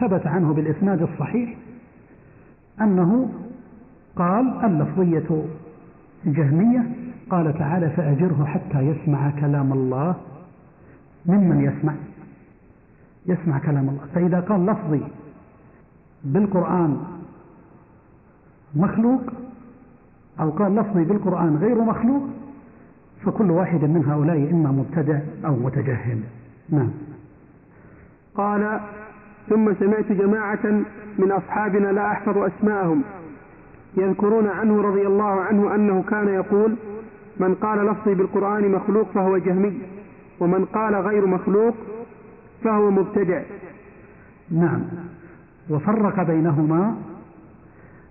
ثبت 0.00 0.26
عنه 0.26 0.54
بالإسناد 0.54 1.02
الصحيح 1.02 1.54
أنه 2.80 3.30
قال 4.16 4.64
اللفظية 4.64 5.44
جهمية 6.26 6.86
قال 7.30 7.58
تعالى 7.58 7.90
فأجره 7.90 8.44
حتى 8.44 8.80
يسمع 8.80 9.30
كلام 9.30 9.72
الله 9.72 10.16
ممن 11.26 11.60
يسمع. 11.60 11.94
يسمع 13.26 13.58
كلام 13.58 13.88
الله. 13.88 14.06
فإذا 14.14 14.40
قال 14.40 14.66
لفظي 14.66 15.02
بالقرآن 16.24 16.96
مخلوق 18.76 19.22
أو 20.40 20.50
قال 20.50 20.74
لفظي 20.74 21.04
بالقرآن 21.04 21.56
غير 21.56 21.80
مخلوق 21.80 22.22
فكل 23.24 23.50
واحد 23.50 23.84
من 23.84 24.04
هؤلاء 24.04 24.50
إما 24.50 24.70
مبتدع 24.70 25.18
أو 25.44 25.56
متجهم 25.56 26.22
نعم. 26.70 26.90
قال 28.34 28.80
ثم 29.48 29.74
سمعت 29.74 30.12
جماعة 30.12 30.82
من 31.18 31.32
أصحابنا 31.32 31.88
لا 31.88 32.12
أحفظ 32.12 32.38
أسماءهم 32.38 33.02
يذكرون 33.96 34.46
عنه 34.46 34.82
رضي 34.82 35.06
الله 35.06 35.40
عنه 35.40 35.74
أنه 35.74 36.02
كان 36.02 36.28
يقول 36.28 36.74
من 37.40 37.54
قال 37.54 37.86
لفظي 37.86 38.14
بالقرآن 38.14 38.72
مخلوق 38.72 39.08
فهو 39.14 39.38
جهمي 39.38 39.80
ومن 40.40 40.64
قال 40.64 40.94
غير 40.94 41.26
مخلوق 41.26 41.74
فهو 42.64 42.90
مبتدع. 42.90 43.42
نعم. 44.50 44.82
وفرق 45.70 46.22
بينهما 46.22 46.96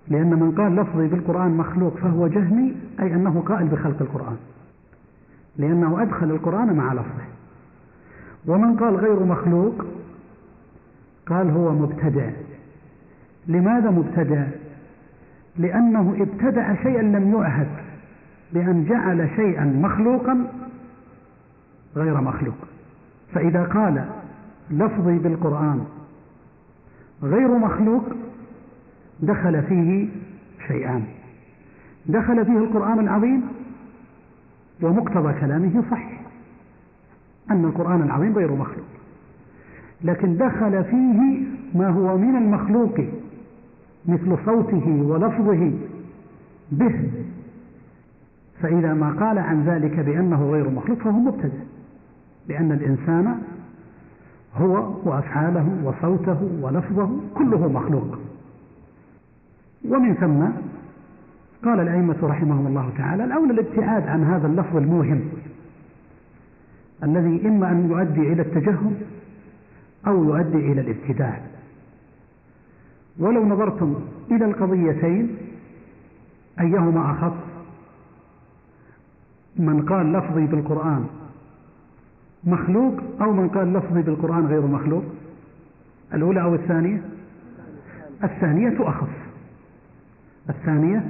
لأن 0.08 0.30
من 0.30 0.52
قال 0.58 0.76
لفظي 0.76 1.08
بالقرآن 1.08 1.50
مخلوق 1.50 1.96
فهو 1.96 2.26
جهمي 2.26 2.76
أي 3.00 3.14
أنه 3.14 3.42
قائل 3.46 3.66
بخلق 3.66 3.96
القرآن. 4.00 4.36
لأنه 5.56 6.02
أدخل 6.02 6.30
القرآن 6.30 6.76
مع 6.76 6.92
لفظه. 6.92 7.24
ومن 8.46 8.76
قال 8.76 8.96
غير 8.96 9.24
مخلوق 9.24 9.84
قال 11.26 11.50
هو 11.50 11.72
مبتدع. 11.72 12.30
لماذا 13.46 13.90
مبتدع؟ 13.90 14.46
لأنه 15.56 16.16
ابتدع 16.20 16.74
شيئا 16.82 17.02
لم 17.02 17.32
يعهد 17.32 17.68
بأن 18.52 18.84
جعل 18.84 19.28
شيئا 19.36 19.64
مخلوقا 19.64 20.46
غير 21.96 22.20
مخلوق. 22.20 22.56
فإذا 23.34 23.64
قال 23.64 24.04
لفظي 24.70 25.18
بالقرآن. 25.18 25.84
غير 27.22 27.58
مخلوق 27.58 28.04
دخل 29.20 29.62
فيه 29.62 30.08
شيئان. 30.66 31.04
دخل 32.06 32.44
فيه 32.44 32.58
القرآن 32.58 32.98
العظيم 32.98 33.42
ومقتضى 34.82 35.32
كلامه 35.40 35.82
صحيح 35.90 36.20
أن 37.50 37.64
القرآن 37.64 38.02
العظيم 38.02 38.32
غير 38.32 38.52
مخلوق. 38.52 38.86
لكن 40.02 40.36
دخل 40.36 40.84
فيه 40.84 41.46
ما 41.74 41.88
هو 41.88 42.18
من 42.18 42.36
المخلوق 42.36 43.00
مثل 44.06 44.36
صوته 44.44 45.02
ولفظه 45.02 45.72
به. 46.72 47.10
فإذا 48.62 48.94
ما 48.94 49.10
قال 49.10 49.38
عن 49.38 49.64
ذلك 49.64 50.00
بأنه 50.00 50.50
غير 50.50 50.70
مخلوق 50.70 50.98
فهو 50.98 51.18
مبتدع 51.18 51.58
لأن 52.48 52.72
الإنسان 52.72 53.38
هو 54.60 54.94
وأفعاله 55.04 55.78
وصوته 55.84 56.50
ولفظه 56.62 57.10
كله 57.34 57.68
مخلوق. 57.68 58.18
ومن 59.84 60.14
ثم 60.14 60.44
قال 61.64 61.80
الأئمة 61.80 62.16
رحمهم 62.22 62.66
الله 62.66 62.90
تعالى 62.98 63.24
الأولى 63.24 63.52
الابتعاد 63.52 64.08
عن 64.08 64.24
هذا 64.24 64.46
اللفظ 64.46 64.76
الموهم 64.76 65.20
الذي 67.02 67.48
إما 67.48 67.70
أن 67.70 67.90
يؤدي 67.90 68.32
إلى 68.32 68.42
التجهم 68.42 68.94
أو 70.06 70.24
يؤدي 70.24 70.72
إلى 70.72 70.80
الابتداع. 70.80 71.40
ولو 73.18 73.44
نظرتم 73.44 73.94
إلى 74.30 74.44
القضيتين 74.44 75.36
أيهما 76.60 77.10
أخف 77.10 77.32
من 79.56 79.82
قال 79.82 80.12
لفظي 80.12 80.46
بالقرآن 80.46 81.06
مخلوق 82.44 83.00
أو 83.20 83.32
من 83.32 83.48
قال 83.48 83.72
لفظي 83.72 84.02
بالقرآن 84.02 84.46
غير 84.46 84.66
مخلوق؟ 84.66 85.04
الأولى 86.14 86.42
أو 86.42 86.54
الثانية؟ 86.54 87.00
الثانية 88.24 88.88
أخف. 88.88 89.08
الثانية 90.50 91.04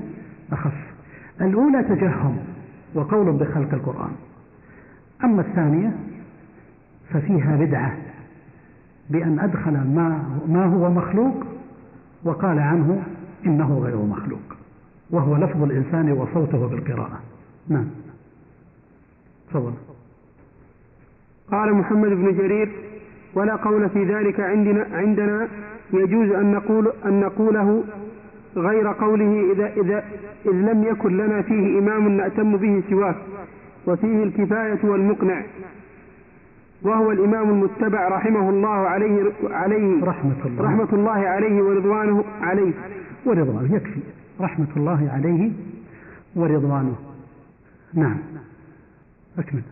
أخف. 0.52 0.74
الأولى 1.40 1.82
تجهم 1.82 2.38
وقول 2.94 3.32
بخلق 3.32 3.74
القرآن. 3.74 4.12
أما 5.24 5.40
الثانية 5.40 5.96
ففيها 7.10 7.56
بدعة 7.56 7.96
بأن 9.10 9.38
أدخل 9.38 9.72
ما, 9.72 10.38
ما 10.48 10.64
هو 10.64 10.90
مخلوق 10.90 11.44
وقال 12.24 12.58
عنه 12.58 13.02
إنه 13.46 13.78
غير 13.78 13.96
مخلوق. 13.96 14.56
وهو 15.10 15.36
لفظ 15.36 15.62
الإنسان 15.62 16.12
وصوته 16.12 16.66
بالقراءة. 16.68 17.20
نعم. 17.68 17.86
تفضل. 19.48 19.72
قال 21.52 21.74
محمد 21.74 22.08
بن 22.08 22.36
جرير 22.36 22.68
ولا 23.34 23.56
قول 23.56 23.88
في 23.88 24.04
ذلك 24.04 24.40
عندنا 24.40 24.86
عندنا 24.92 25.48
يجوز 25.92 26.30
أن 26.30 26.52
نقول 26.52 26.92
أن 27.06 27.20
نقوله 27.20 27.84
غير 28.56 28.88
قوله 28.88 29.52
إذا 29.52 29.66
إذا 29.66 30.04
إذ 30.46 30.52
لم 30.52 30.84
يكن 30.84 31.16
لنا 31.16 31.42
فيه 31.42 31.78
إمام 31.78 32.08
نأتم 32.08 32.56
به 32.56 32.82
سواك 32.90 33.16
وفيه 33.86 34.22
الكفاية 34.22 34.78
والمقنع. 34.84 35.42
وهو 36.82 37.12
الإمام 37.12 37.50
المتبع 37.50 38.08
رحمه 38.08 38.50
الله 38.50 38.68
عليه 38.68 39.32
عليه 39.50 40.04
رحمة 40.04 40.46
الله. 40.46 40.64
رحمة 40.64 40.88
الله 40.92 41.28
عليه 41.28 41.62
ورضوانه 41.62 42.24
عليه. 42.40 42.72
ورضوانه 43.26 43.76
يكفي. 43.76 44.00
رحمة 44.40 44.68
الله 44.76 45.10
عليه 45.12 45.50
ورضوانه. 46.36 46.96
نعم. 47.94 48.16
أكمل. 49.38 49.62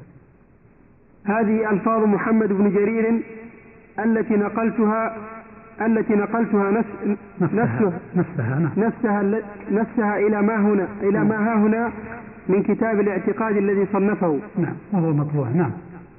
هذه 1.27 1.71
ألفاظ 1.71 2.05
محمد 2.05 2.53
بن 2.53 2.71
جرير 2.71 3.21
التي 4.05 4.37
نقلتها 4.37 5.17
التي 5.81 6.15
نقلتها 6.15 6.71
نفس 6.71 6.89
نفسها 7.41 7.93
نفسها 8.17 8.59
نعم. 8.59 8.71
نفسها 8.77 9.43
نفسها 9.71 10.19
إلى 10.19 10.43
ما 10.43 10.57
هنا 10.57 10.89
إلى 11.03 11.25
ما 11.25 11.37
ها 11.37 11.55
هنا 11.55 11.93
من 12.49 12.63
كتاب 12.63 13.01
الاعتقاد 13.01 13.57
الذي 13.57 13.87
صنفه. 13.93 14.39
نعم 14.59 14.75
وهو 14.93 15.13
مطبوع 15.13 15.49
نعم. 15.49 15.71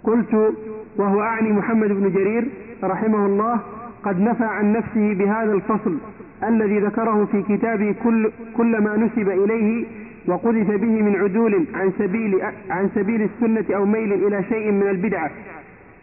قلت 0.04 0.54
وهو 0.98 1.22
أعني 1.22 1.52
محمد 1.54 1.90
بن 1.90 2.10
جرير 2.10 2.48
رحمه 2.84 3.26
الله 3.26 3.60
قد 4.04 4.20
نفى 4.20 4.44
عن 4.44 4.74
نفسه 4.74 5.14
بهذا 5.14 5.54
الفصل 5.54 5.98
الذي 6.44 6.80
ذكره 6.80 7.26
في 7.32 7.42
كتابه 7.42 7.96
كل, 8.04 8.32
كل 8.58 8.82
ما 8.82 8.98
نسب 8.98 9.30
إليه 9.30 9.86
وقذف 10.28 10.68
به 10.68 11.02
من 11.02 11.16
عدول 11.16 11.68
عن 11.74 11.92
سبيل 12.00 12.42
عن 12.70 12.90
سبيل 12.96 13.22
السنة 13.22 13.76
أو 13.76 13.86
ميل 13.86 14.14
إلى 14.14 14.44
شيء 14.44 14.72
من 14.72 14.88
البدعة. 14.90 15.32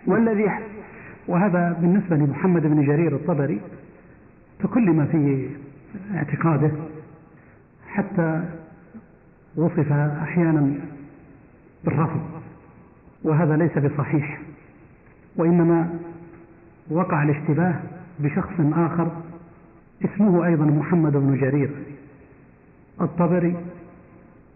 والذي 0.07 0.51
وهذا 1.29 1.77
بالنسبة 1.81 2.17
لمحمد 2.17 2.63
بن 2.63 2.87
جرير 2.87 3.13
الطبري 3.15 3.61
تكلم 4.59 5.07
في 5.07 5.49
اعتقاده 6.17 6.71
حتى 7.89 8.45
وصف 9.57 9.93
أحيانا 10.23 10.75
بالرفض 11.85 12.21
وهذا 13.23 13.57
ليس 13.57 13.79
بصحيح. 13.79 14.41
وإنما 15.37 15.99
وقع 16.91 17.23
الاشتباه 17.23 17.75
بشخص 18.21 18.53
آخر 18.73 19.11
اسمه 20.05 20.47
أيضا 20.47 20.65
محمد 20.65 21.13
بن 21.13 21.37
جرير 21.41 21.71
الطبري. 23.01 23.57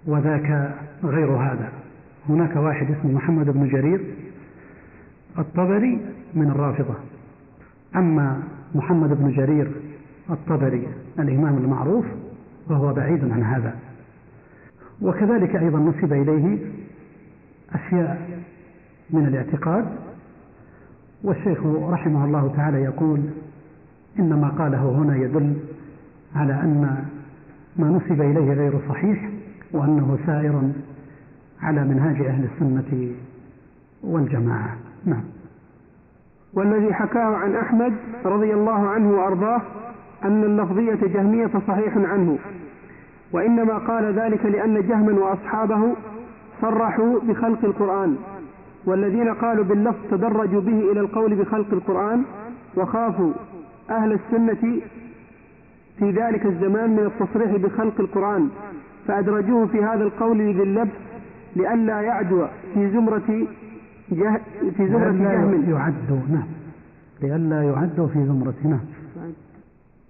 وذاك 0.08 0.74
غير 1.04 1.30
هذا. 1.30 1.72
هناك 2.28 2.56
واحد 2.56 2.90
اسمه 2.90 3.12
محمد 3.12 3.50
بن 3.50 3.68
جرير 3.68 4.00
الطبري 5.38 6.00
من 6.34 6.50
الرافضة. 6.50 6.94
أما 7.96 8.42
محمد 8.74 9.08
بن 9.08 9.30
جرير 9.30 9.70
الطبري 10.30 10.88
الإمام 11.18 11.56
المعروف 11.56 12.04
فهو 12.68 12.92
بعيد 12.92 13.32
عن 13.32 13.42
هذا. 13.42 13.74
وكذلك 15.02 15.56
أيضا 15.56 15.78
نسب 15.78 16.12
إليه 16.12 16.58
أشياء 17.72 18.40
من 19.10 19.26
الاعتقاد. 19.26 19.84
والشيخ 21.24 21.66
رحمه 21.66 22.24
الله 22.24 22.52
تعالى 22.56 22.82
يقول 22.82 23.20
إن 24.18 24.40
ما 24.40 24.48
قاله 24.48 24.88
هنا 24.88 25.16
يدل 25.16 25.56
على 26.34 26.52
أن 26.52 27.04
ما 27.76 27.88
نسب 27.88 28.20
إليه 28.22 28.52
غير 28.52 28.72
صحيح 28.88 29.28
وأنه 29.72 30.18
سائر 30.26 30.62
على 31.62 31.84
منهاج 31.84 32.26
أهل 32.26 32.44
السنة 32.44 33.12
والجماعة. 34.02 34.76
نعم. 35.04 35.24
والذي 36.54 36.94
حكاه 36.94 37.36
عن 37.36 37.54
أحمد 37.54 37.92
رضي 38.24 38.54
الله 38.54 38.88
عنه 38.88 39.10
وأرضاه 39.10 39.62
أن 40.24 40.44
اللفظية 40.44 40.98
جهمية 41.14 41.46
فصحيح 41.46 41.96
عنه 41.96 42.38
وإنما 43.32 43.78
قال 43.78 44.18
ذلك 44.18 44.46
لأن 44.46 44.86
جهما 44.88 45.12
وأصحابه 45.12 45.94
صرحوا 46.60 47.20
بخلق 47.20 47.64
القرآن 47.64 48.16
والذين 48.86 49.34
قالوا 49.34 49.64
باللفظ 49.64 49.98
تدرجوا 50.10 50.60
به 50.60 50.92
إلى 50.92 51.00
القول 51.00 51.34
بخلق 51.34 51.72
القرآن 51.72 52.22
وخافوا 52.76 53.32
أهل 53.90 54.12
السنة 54.12 54.80
في 55.98 56.10
ذلك 56.10 56.46
الزمان 56.46 56.90
من 56.90 57.06
التصريح 57.06 57.56
بخلق 57.56 58.00
القرآن. 58.00 58.48
فأدرجوه 59.08 59.66
في 59.66 59.84
هذا 59.84 60.04
القول 60.04 60.38
ذي 60.38 60.62
اللبس 60.62 60.92
لئلا 61.56 62.00
يعدو 62.00 62.46
في 62.74 62.90
زمرة 62.90 63.46
جه 64.12 64.40
في 64.76 64.88
زمرة 64.88 65.10
جهم. 65.10 65.70
يعدوا 65.70 66.20
نعم. 66.30 66.46
لئلا 67.22 67.62
يعدوا 67.62 68.06
في 68.06 68.26
زمرة 68.26 68.54
نعم. 68.64 68.80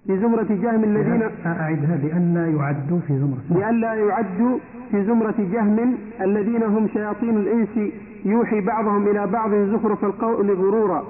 في 0.07 0.19
زمرة 0.19 0.47
جهم 0.49 0.83
الذين 0.83 1.29
أعدها 1.45 1.95
لئلا 1.95 2.47
يعدوا 2.47 2.99
في 3.07 3.19
زمرة 3.19 3.41
نعم. 3.49 3.59
لئلا 3.59 3.93
يعدوا 3.93 4.57
في 4.91 5.03
زمرة 5.03 5.35
جهم 5.37 5.97
الذين 6.21 6.63
هم 6.63 6.87
شياطين 6.87 7.37
الإنس. 7.37 7.93
يوحي 8.25 8.61
بعضهم 8.61 9.07
إلى 9.07 9.27
بعض 9.27 9.53
زخرف 9.53 10.05
القول 10.05 10.51
غرورا 10.51 11.03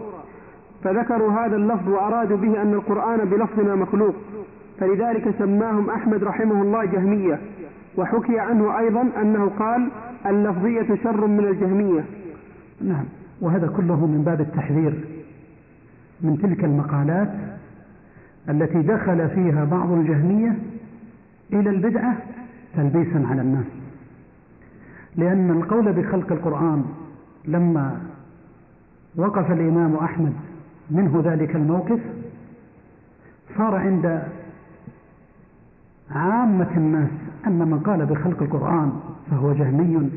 فذكروا 0.84 1.32
هذا 1.32 1.56
اللفظ 1.56 1.90
وأرادوا 1.90 2.38
به 2.38 2.62
أن 2.62 2.74
القرآن 2.74 3.30
بلفظنا 3.30 3.76
مخلوق. 3.76 4.16
فلذلك 4.80 5.36
سماهم 5.40 5.90
أحمد 5.90 6.24
رحمه 6.24 6.62
الله 6.62 6.86
جهمية. 6.86 7.40
وحكي 8.00 8.40
عنه 8.40 8.80
أيضا 8.80 9.02
أنه 9.22 9.52
قال 9.60 9.92
اللفظية 10.26 10.96
شر 11.04 11.28
من 11.28 11.40
الجهمية. 11.40 12.06
نعم 12.82 13.06
وهذا 13.42 13.68
كله 13.68 14.06
من 14.06 14.24
باب 14.24 14.42
التحذير 14.42 15.00
من 16.22 16.38
تلك 16.38 16.64
المقالات 16.64 17.34
التي 18.50 18.82
دخل 18.82 19.30
فيها 19.30 19.66
بعض 19.66 19.92
الجهمية 19.92 20.58
إلى 21.54 21.70
البدعة 21.70 22.18
تلبيسا 22.76 23.26
على 23.30 23.42
الناس. 23.42 23.66
لأن 25.16 25.52
القول 25.52 25.94
بخلق 25.94 26.32
القرآن 26.32 26.86
لما 27.46 28.02
وقف 29.16 29.52
الإمام 29.52 29.96
أحمد 29.96 30.34
منه 30.92 31.22
ذلك 31.26 31.56
الموقف 31.56 32.00
صار 33.58 33.76
عند 33.76 34.24
عامة 36.12 36.78
الناس 36.78 37.10
أن 37.48 37.60
من 37.60 37.80
قال 37.80 38.06
بخلق 38.06 38.42
القرآن 38.42 38.92
فهو 39.32 39.54
جهمي 39.54 40.10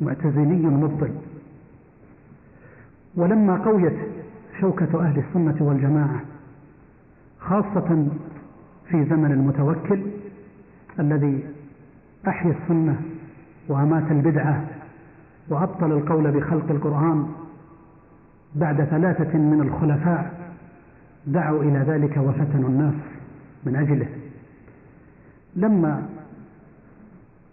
معتزلي 0.00 0.66
مبطل. 0.66 1.10
ولما 3.16 3.56
قويت 3.56 3.96
شوكة 4.60 5.00
أهل 5.00 5.18
السنة 5.18 5.56
والجماعة 5.60 6.20
خاصة 7.40 8.08
في 8.88 9.04
زمن 9.04 9.32
المتوكل 9.32 10.02
الذي 11.00 11.44
أحيا 12.28 12.54
السنة 12.62 13.00
وأمات 13.68 14.10
البدعة 14.10 14.64
وأبطل 15.48 15.92
القول 15.92 16.30
بخلق 16.30 16.70
القرآن 16.70 17.28
بعد 18.54 18.84
ثلاثة 18.84 19.38
من 19.38 19.60
الخلفاء 19.60 20.52
دعوا 21.26 21.62
إلى 21.62 21.78
ذلك 21.78 22.16
وفتنوا 22.16 22.68
الناس 22.68 22.94
من 23.66 23.76
أجله. 23.76 24.08
لما 25.56 26.08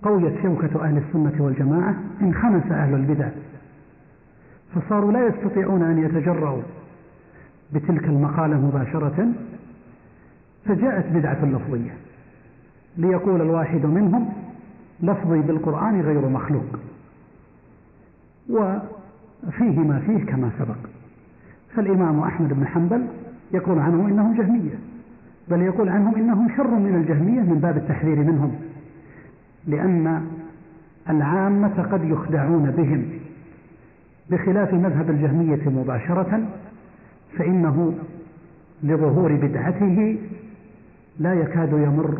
قويت 0.05 0.33
شوكة 0.43 0.83
أهل 0.85 0.97
السنة 0.97 1.33
والجماعة 1.45 1.95
انخنس 2.21 2.71
أهل 2.71 2.93
البدع 2.93 3.27
فصاروا 4.75 5.11
لا 5.11 5.27
يستطيعون 5.27 5.83
أن 5.83 5.97
يتجرؤوا 5.97 6.61
بتلك 7.73 8.03
المقالة 8.03 8.57
مباشرة 8.67 9.27
فجاءت 10.65 11.05
بدعة 11.13 11.45
لفظية 11.45 11.93
ليقول 12.97 13.41
الواحد 13.41 13.85
منهم 13.85 14.29
لفظي 15.01 15.41
بالقرآن 15.41 16.01
غير 16.01 16.29
مخلوق 16.29 16.79
وفيه 18.49 19.79
ما 19.79 19.99
فيه 19.99 20.25
كما 20.25 20.51
سبق 20.59 20.77
فالإمام 21.75 22.19
أحمد 22.19 22.53
بن 22.53 22.67
حنبل 22.67 23.05
يقول 23.53 23.79
عنهم 23.79 24.07
إنهم 24.07 24.37
جهمية 24.37 24.79
بل 25.47 25.61
يقول 25.61 25.89
عنهم 25.89 26.15
إنهم 26.15 26.49
شر 26.57 26.67
من 26.75 26.95
الجهمية 26.95 27.41
من 27.41 27.59
باب 27.59 27.77
التحذير 27.77 28.15
منهم. 28.15 28.55
لأن 29.67 30.27
العامة 31.09 31.83
قد 31.91 32.03
يخدعون 32.03 32.71
بهم 32.71 33.09
بخلاف 34.29 34.73
مذهب 34.73 35.09
الجهمية 35.09 35.69
مباشرة 35.69 36.47
فإنه 37.37 37.93
لظهور 38.83 39.35
بدعته 39.35 40.17
لا 41.19 41.33
يكاد 41.33 41.73
يمر 41.73 42.17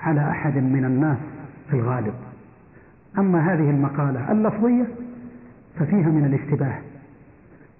على 0.00 0.30
أحد 0.30 0.56
من 0.56 0.84
الناس 0.84 1.18
في 1.70 1.76
الغالب. 1.76 2.14
أما 3.18 3.52
هذه 3.52 3.70
المقالة 3.70 4.32
اللفظية 4.32 4.86
ففيها 5.78 6.08
من 6.08 6.24
الاشتباه 6.24 6.78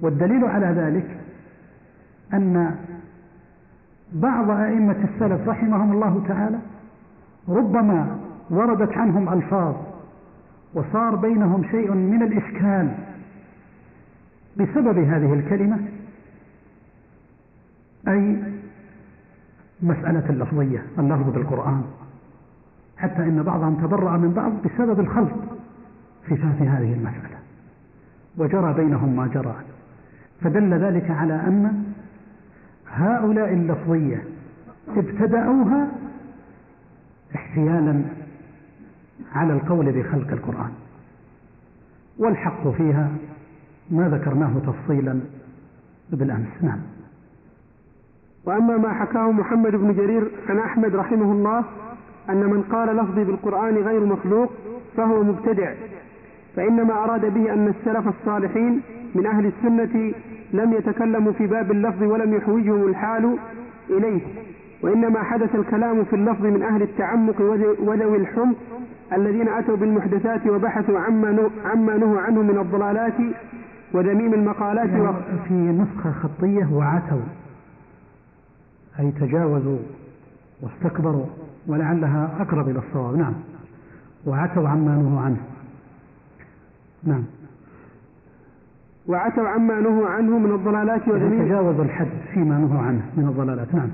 والدليل 0.01 0.45
على 0.45 0.67
ذلك 0.67 1.17
أن 2.35 2.77
بعض 4.13 4.51
أئمة 4.51 5.09
السلف 5.15 5.49
رحمهم 5.49 5.93
الله 5.93 6.25
تعالى 6.29 6.59
ربما 7.49 8.19
وردت 8.51 8.93
عنهم 8.93 9.33
ألفاظ 9.33 9.75
وصار 10.75 11.17
بينهم 11.17 11.65
شيء 11.71 11.93
من 11.93 12.23
الإشكال. 12.23 12.95
بسبب 14.57 14.99
هذه 14.99 15.33
الكلمة 15.33 15.79
أي 18.09 18.43
مسألة 19.83 20.31
اللفظية 20.31 20.83
اللفظ 20.99 21.31
بالقرآن. 21.31 21.83
حتى 22.97 23.23
إن 23.23 23.43
بعضهم 23.43 23.75
تبرأ 23.75 24.17
من 24.17 24.33
بعض 24.33 24.53
بسبب 24.65 25.01
الخلط 25.01 25.33
في 26.27 26.37
فهم 26.37 26.69
هذه 26.69 26.93
المسألة. 26.93 27.39
وجرى 28.37 28.75
بينهم 28.75 29.17
ما 29.17 29.27
جرى. 29.27 29.55
فدل 30.41 30.75
ذلك 30.75 31.11
على 31.11 31.35
أن 31.35 31.85
هؤلاء 32.89 33.53
اللفظية 33.53 34.25
ابتدأوها 34.89 35.89
احتيالا 37.35 38.03
على 39.35 39.53
القول 39.53 39.93
بخلق 39.93 40.33
القرآن. 40.33 40.71
والحق 42.19 42.69
فيها 42.69 43.09
ما 43.91 44.09
ذكرناه 44.09 44.53
تفصيلا 44.67 45.21
بالأمس. 46.11 46.63
نعم. 46.63 46.79
وأما 48.45 48.77
ما 48.77 48.93
حكاه 48.93 49.33
محمد 49.33 49.77
بن 49.77 49.93
جرير 49.95 50.31
عن 50.49 50.59
أحمد 50.59 50.97
رحمه 50.97 51.33
الله 51.33 51.65
أن 52.31 52.37
من 52.37 52.63
قال 52.63 52.97
لفظي 52.97 53.25
بالقرآن 53.25 53.77
غير 53.77 54.05
مخلوق 54.05 54.53
فهو 54.97 55.23
مبتدع 55.23 55.73
فإنما 56.57 57.05
أراد 57.05 57.35
به 57.35 57.53
أن 57.53 57.69
السلف 57.69 58.09
الصالحين 58.09 58.81
من 59.15 59.27
أهل 59.27 59.47
السنة 59.47 60.13
لم 60.53 60.73
يتكلموا 60.73 61.33
في 61.33 61.47
باب 61.47 61.71
اللفظ 61.71 62.03
ولم 62.03 62.35
يحوجهم 62.35 62.89
الحال 62.89 63.37
إليه 63.91 64.21
وإنما 64.83 65.23
حدث 65.23 65.55
الكلام 65.55 66.05
في 66.05 66.17
اللفظ 66.17 66.47
من 66.47 66.63
أهل 66.63 66.83
التعمق 66.83 67.41
وذوي 67.81 68.17
الحمق 68.17 68.57
الذين 69.13 69.49
أتوا 69.49 69.77
بالمحدثات 69.77 70.47
وبحثوا 70.47 70.99
عما 70.99 71.51
عما 71.65 71.97
نهوا 71.97 72.21
عنه 72.21 72.43
من 72.43 72.59
الضلالات 72.59 73.15
وذميم 73.93 74.35
المقالات 74.35 74.89
يعني 74.89 75.17
في 75.49 75.55
نسخة 75.55 76.13
خطية 76.13 76.69
وعتوا. 76.73 77.23
أي 78.99 79.11
تجاوزوا 79.11 79.79
واستكبروا 80.63 81.27
ولعلها 81.67 82.31
أقرب 82.41 82.69
إلى 82.69 82.79
الصواب. 82.79 83.17
نعم. 83.17 83.35
وعتوا 84.27 84.69
عما 84.69 84.97
نهوا 84.97 85.21
عنه. 85.21 85.41
نعم. 87.05 87.25
وعتوا 89.07 89.49
عما 89.49 89.81
نهوا 89.81 90.09
عنه 90.09 90.39
من 90.39 90.53
الضلالات 90.53 91.09
وذميم 91.09 91.45
تجاوزوا 91.45 91.85
الحد 91.85 92.09
فيما 92.35 92.59
نهوا 92.59 92.83
عنه 92.83 93.03
من 93.17 93.29
الضلالات. 93.29 93.75
نعم. 93.75 93.89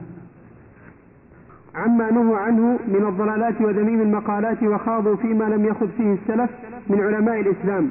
عما 1.78 2.10
نهوا 2.10 2.38
عنه 2.38 2.78
من 2.88 3.06
الضلالات 3.08 3.60
وذميم 3.60 4.00
المقالات 4.02 4.62
وخاضوا 4.62 5.16
فيما 5.16 5.44
لم 5.44 5.64
يخض 5.64 5.88
فيه 5.96 6.12
السلف 6.12 6.50
من 6.90 7.00
علماء 7.00 7.40
الإسلام. 7.40 7.90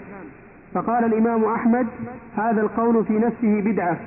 فقال 0.74 1.04
الإمام 1.04 1.46
أحمد 1.46 1.88
هذا 2.38 2.62
القول 2.62 3.06
في 3.06 3.14
نفسه 3.14 3.62
بدعة 3.62 3.98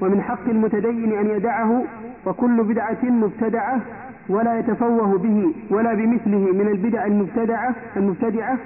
ومن 0.00 0.22
حق 0.22 0.48
المتدين 0.48 1.12
أن 1.12 1.26
يدعه 1.26 1.82
وكل 2.26 2.62
بدعة 2.62 3.04
مبتدعة 3.04 3.80
ولا 4.28 4.58
يتفوه 4.58 5.18
به 5.18 5.54
ولا 5.70 5.94
بمثله 5.94 6.52
من 6.52 6.68
البدع 6.68 7.06
المبتدعة 7.06 7.74
المبتدعة. 7.96 8.58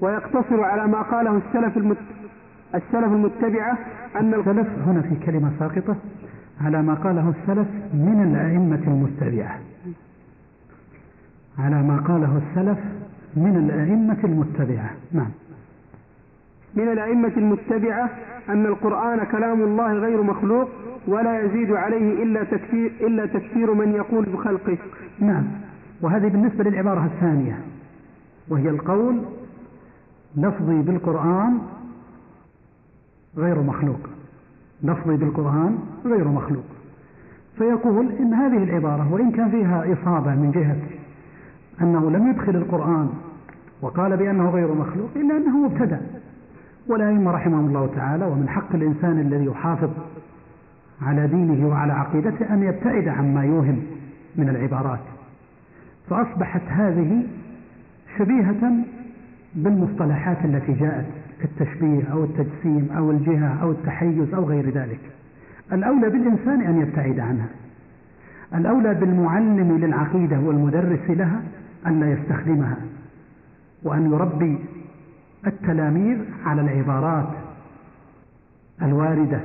ويقتصر 0.00 0.64
على 0.64 0.86
ما 0.86 1.02
قاله 1.02 1.40
السلف 1.46 1.76
المت... 1.76 1.96
السلف 2.74 3.12
المتبعة 3.12 3.78
أن 4.16 4.34
السلف 4.34 4.68
هنا 4.86 5.02
في 5.02 5.26
كلمة 5.26 5.50
ساقطة. 5.58 5.96
على 6.60 6.82
ما 6.82 6.94
قاله 6.94 7.28
السلف 7.40 7.68
من 7.94 8.22
الأئمة 8.22 8.82
المتبعة 8.86 9.58
على 11.58 11.82
ما 11.82 11.96
قاله 11.96 12.40
السلف 12.48 12.78
من 13.36 13.56
الأئمة 13.56 14.18
المتبعة 14.24 14.90
نعم. 15.12 15.30
من 16.74 16.88
الأئمة 16.92 17.32
المتبعة 17.36 18.10
أن 18.48 18.66
القرآن 18.66 19.24
كلام 19.24 19.62
الله 19.62 19.92
غير 19.92 20.22
مخلوق 20.22 20.68
ولا 21.06 21.40
يزيد 21.40 21.72
عليه 21.72 22.22
إلا 22.22 22.44
تكفير, 22.44 22.92
إلا 23.00 23.26
تكفير 23.26 23.74
من 23.74 23.92
يقول 23.92 24.24
بخلقه. 24.24 24.78
نعم. 25.20 25.44
وهذه 26.02 26.28
بالنسبة 26.28 26.64
للعبارة 26.64 27.04
الثانية. 27.04 27.58
وهي 28.48 28.68
القول 28.68 29.22
لفظي 30.36 30.82
بالقرآن 30.82 31.58
غير 33.36 33.62
مخلوق. 33.62 34.00
لفظي 34.82 35.16
بالقرآن 35.16 35.78
غير 36.04 36.28
مخلوق. 36.28 36.64
فيقول 37.58 38.12
إن 38.20 38.34
هذه 38.34 38.64
العبارة 38.64 39.12
وإن 39.12 39.30
كان 39.30 39.50
فيها 39.50 39.92
إصابة 39.92 40.30
من 40.34 40.50
جهة 40.50 40.76
أنه 41.80 42.10
لم 42.10 42.30
يدخل 42.30 42.56
القرآن 42.56 43.10
وقال 43.82 44.16
بأنه 44.16 44.50
غير 44.50 44.74
مخلوق 44.74 45.10
إلا 45.16 45.36
أنه 45.36 45.58
مبتدأ. 45.58 46.00
والأئمة 46.88 47.30
رحمهم 47.30 47.66
الله 47.66 47.90
تعالى 47.96 48.24
ومن 48.24 48.48
حق 48.48 48.74
الإنسان 48.74 49.20
الذي 49.20 49.44
يحافظ 49.44 49.90
على 51.02 51.26
دينه 51.26 51.68
وعلى 51.68 51.92
عقيدته 51.92 52.54
أن 52.54 52.62
يبتعد 52.62 53.08
عما 53.08 53.44
يوهم 53.44 53.82
من 54.36 54.48
العبارات. 54.48 55.00
فأصبحت 56.10 56.62
هذه 56.68 57.26
شبيهة 58.18 58.72
بالمصطلحات 59.54 60.44
التي 60.44 60.72
جاءت. 60.72 61.06
كالتشبيه 61.40 62.04
أو 62.12 62.24
التجسيم 62.24 62.88
أو 62.96 63.10
الجهة 63.10 63.62
أو 63.62 63.70
التحيز 63.70 64.34
أو 64.34 64.44
غير 64.44 64.70
ذلك. 64.70 65.00
الأولى 65.72 66.10
بالإنسان 66.10 66.60
أن 66.60 66.80
يبتعد 66.80 67.20
عنها. 67.20 67.48
الأولى 68.54 68.94
بالمعلم 68.94 69.78
للعقيدة 69.78 70.40
والمدرس 70.40 71.10
لها 71.10 71.42
أن 71.86 72.00
لا 72.00 72.12
يستخدمها 72.12 72.76
وأن 73.82 74.12
يربي 74.12 74.58
التلاميذ 75.46 76.18
على 76.44 76.60
العبارات 76.60 77.28
الواردة 78.82 79.40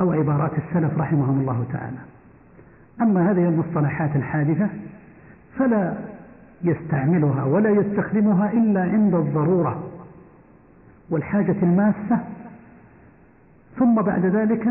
أو 0.00 0.12
عبارات 0.12 0.52
السلف 0.58 0.98
رحمهم 0.98 1.40
الله 1.40 1.64
تعالى. 1.72 1.98
أما 3.00 3.30
هذه 3.30 3.48
المصطلحات 3.48 4.16
الحادثة 4.16 4.68
فلا 5.58 5.94
يستعملها 6.62 7.44
ولا 7.44 7.70
يستخدمها 7.70 8.52
إلا 8.52 8.82
عند 8.82 9.14
الضرورة. 9.14 9.89
والحاجة 11.10 11.56
الماسة 11.62 12.18
ثم 13.78 14.02
بعد 14.02 14.26
ذلك 14.26 14.68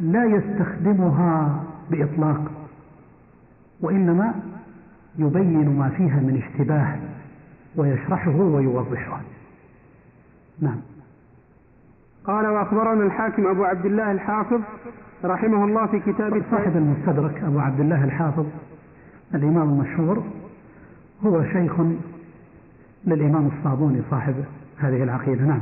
لا 0.00 0.24
يستخدمها 0.24 1.64
بإطلاق 1.90 2.50
وإنما 3.80 4.34
يبين 5.18 5.78
ما 5.78 5.88
فيها 5.88 6.20
من 6.20 6.42
اشتباه 6.42 6.96
ويشرحه 7.76 8.36
ويوضحه. 8.36 9.20
نعم. 10.60 10.80
قال 12.24 12.46
وأخبرنا 12.46 13.04
الحاكم 13.04 13.46
أبو 13.46 13.64
عبد 13.64 13.86
الله 13.86 14.12
الحافظ 14.12 14.60
رحمه 15.24 15.64
الله 15.64 15.86
في 15.86 16.00
كتاب 16.00 16.42
صاحب 16.50 16.76
المستدرك 16.76 17.42
أبو 17.42 17.58
عبد 17.58 17.80
الله 17.80 18.04
الحافظ 18.04 18.46
الإمام 19.34 19.68
المشهور 19.68 20.24
هو 21.26 21.44
شيخ 21.44 21.72
للإمام 23.04 23.50
الصابوني 23.58 24.02
صاحب 24.10 24.34
هذه 24.78 25.02
العقيدة 25.02 25.44
نعم. 25.44 25.60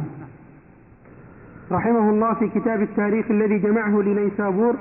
رحمه 1.70 2.10
الله 2.10 2.34
في 2.34 2.48
كتاب 2.48 2.82
التاريخ 2.82 3.30
الذي 3.30 3.58
جمعه 3.58 4.02
لنيسابور 4.02 4.76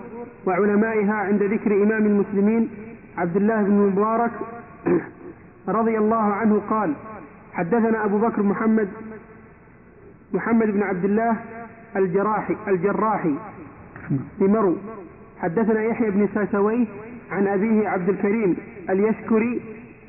وعلمائها 0.46 1.14
عند 1.14 1.44
ذكر 1.44 1.84
إمام 1.84 2.06
المسلمين 2.06 2.70
عبد 3.18 3.36
الله 3.36 3.64
بن 3.64 3.72
مبارك 3.72 4.32
رضي 5.68 5.98
الله 5.98 6.24
عنه 6.34 6.62
قال 6.70 6.94
حدثنا 7.54 8.06
أبو 8.06 8.18
بكر 8.18 8.44
محمد 8.44 8.88
محمد 10.34 10.68
بن 10.68 10.84
عبد 10.84 11.06
الله 11.06 11.36
الجراحي 11.96 12.56
الجراحي 12.68 13.36
بمرو 14.40 14.76
حدثنا 15.40 15.82
يحيى 15.82 16.12
بن 16.12 16.28
ساسويه 16.34 16.86
عن 17.32 17.48
أبيه 17.48 17.88
عبد 17.88 18.10
الكريم 18.10 18.58
اليشكري 18.90 19.62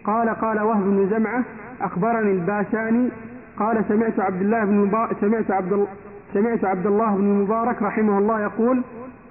قال 0.04 0.28
قال 0.28 0.60
وهب 0.60 0.82
بن 0.82 1.08
زمعة 1.10 1.44
أخبرني 1.80 2.32
الباشاني 2.32 3.10
قال 3.58 3.84
سمعت 3.88 4.20
عبد 4.20 4.40
الله 4.40 4.64
بن 4.64 5.08
سمعت 5.20 5.50
عبد 5.50 5.86
سمعت 6.34 6.64
عبد 6.64 6.86
الله 6.86 7.16
بن 7.16 7.24
المبارك 7.24 7.82
رحمه 7.82 8.18
الله 8.18 8.40
يقول 8.40 8.82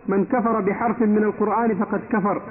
من 0.08 0.26
كفر 0.26 0.60
بحرف 0.60 1.02
من 1.02 1.24
القرآن 1.24 1.76
فقد 1.76 2.02
كفر. 2.10 2.42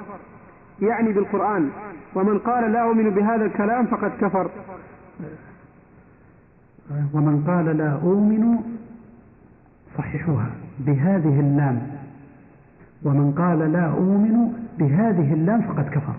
يعني 0.81 1.13
بالقرآن. 1.13 1.69
ومن 2.15 2.39
قال 2.39 2.71
لا 2.71 2.81
أؤمن 2.81 3.09
بهذا 3.09 3.45
الكلام 3.45 3.85
فقد 3.85 4.11
كفر. 4.21 4.49
ومن 7.13 7.43
قال 7.47 7.77
لا 7.77 7.91
أؤمن 7.91 8.57
صححوها 9.97 10.49
بهذه 10.79 11.39
اللام. 11.39 11.81
ومن 13.03 13.31
قال 13.31 13.71
لا 13.71 13.85
أؤمن 13.85 14.53
بهذه 14.79 15.33
اللام 15.33 15.61
فقد 15.61 15.89
كفر. 15.89 16.15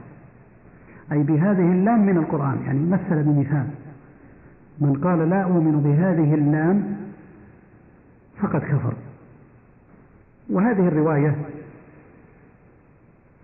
أي 1.13 1.23
بهذه 1.23 1.73
اللام 1.73 2.07
من 2.07 2.17
القرآن 2.17 2.59
يعني 2.67 2.91
مثل 2.91 3.23
بمثال 3.23 3.67
من 4.81 5.01
قال 5.05 5.31
لا 5.31 5.43
أؤمن 5.43 5.81
بهذه 5.81 6.35
اللام 6.35 6.97
فقد 8.43 8.61
كفر. 8.61 8.93
وهذه 10.51 10.89
الرواية 10.89 11.35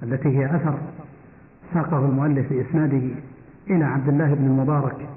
التي 0.02 0.28
هي 0.28 0.56
أثر 0.56 0.78
ساقه 1.74 1.98
المؤلف 1.98 2.52
بإسناده 2.52 3.02
إلى 3.70 3.84
عبد 3.84 4.08
الله 4.08 4.34
بن 4.34 4.46
المبارك 4.46 5.08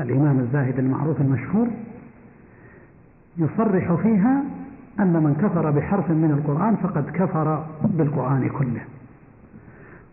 الإمام 0.00 0.38
الزاهد 0.38 0.78
المعروف 0.78 1.20
المشهور 1.20 1.68
يصرح 3.38 3.94
فيها 3.94 4.42
أن 5.00 5.12
من 5.12 5.34
كفر 5.34 5.70
بحرف 5.70 6.10
من 6.10 6.30
القرآن 6.30 6.76
فقد 6.76 7.10
كفر 7.10 7.66
بالقرآن 7.84 8.48
كله. 8.48 8.80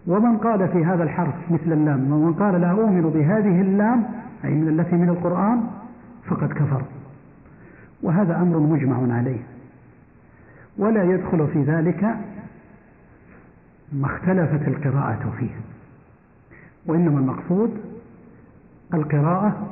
ومن 0.07 0.37
قال 0.37 0.67
في 0.67 0.85
هذا 0.85 1.03
الحرف 1.03 1.33
مثل 1.51 1.73
اللام 1.73 2.11
ومن 2.11 2.33
قال 2.33 2.61
لا 2.61 2.71
أؤمن 2.71 3.01
بهذه 3.01 3.61
اللام 3.61 4.05
أي 4.45 4.53
من 4.53 4.79
التي 4.79 4.95
من 4.95 5.09
القرآن 5.09 5.63
فقد 6.25 6.53
كفر. 6.53 6.81
وهذا 8.03 8.41
أمر 8.41 8.59
مجمع 8.59 9.15
عليه. 9.17 9.39
ولا 10.77 11.03
يدخل 11.03 11.47
في 11.47 11.63
ذلك 11.63 12.03
ما 13.91 14.05
اختلفت 14.05 14.67
القراءة 14.67 15.33
فيه. 15.39 15.51
وإنما 16.85 17.19
المقصود 17.19 17.77
القراءة 18.93 19.67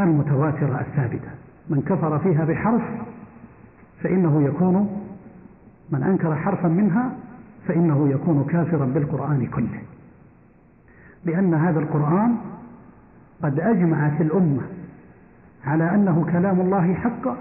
المتواترة 0.00 0.80
الثابتة. 0.80 1.30
من 1.70 1.82
كفر 1.82 2.18
فيها 2.18 2.44
بحرف 2.44 2.82
فإنه 4.02 4.42
يكون 4.42 5.02
من 5.90 6.02
أنكر 6.02 6.36
حرفا 6.36 6.68
منها 6.68 7.12
فإنه 7.68 8.08
يكون 8.08 8.44
كافرا 8.44 8.84
بالقرآن 8.84 9.46
كله. 9.46 9.82
لأن 11.24 11.54
هذا 11.54 11.80
القرآن 11.80 12.36
قد 13.42 13.60
أجمعت 13.60 14.20
الأمة 14.20 14.62
على 15.64 15.94
أنه 15.94 16.26
كلام 16.32 16.60
الله 16.60 16.94
حقا 16.94 17.36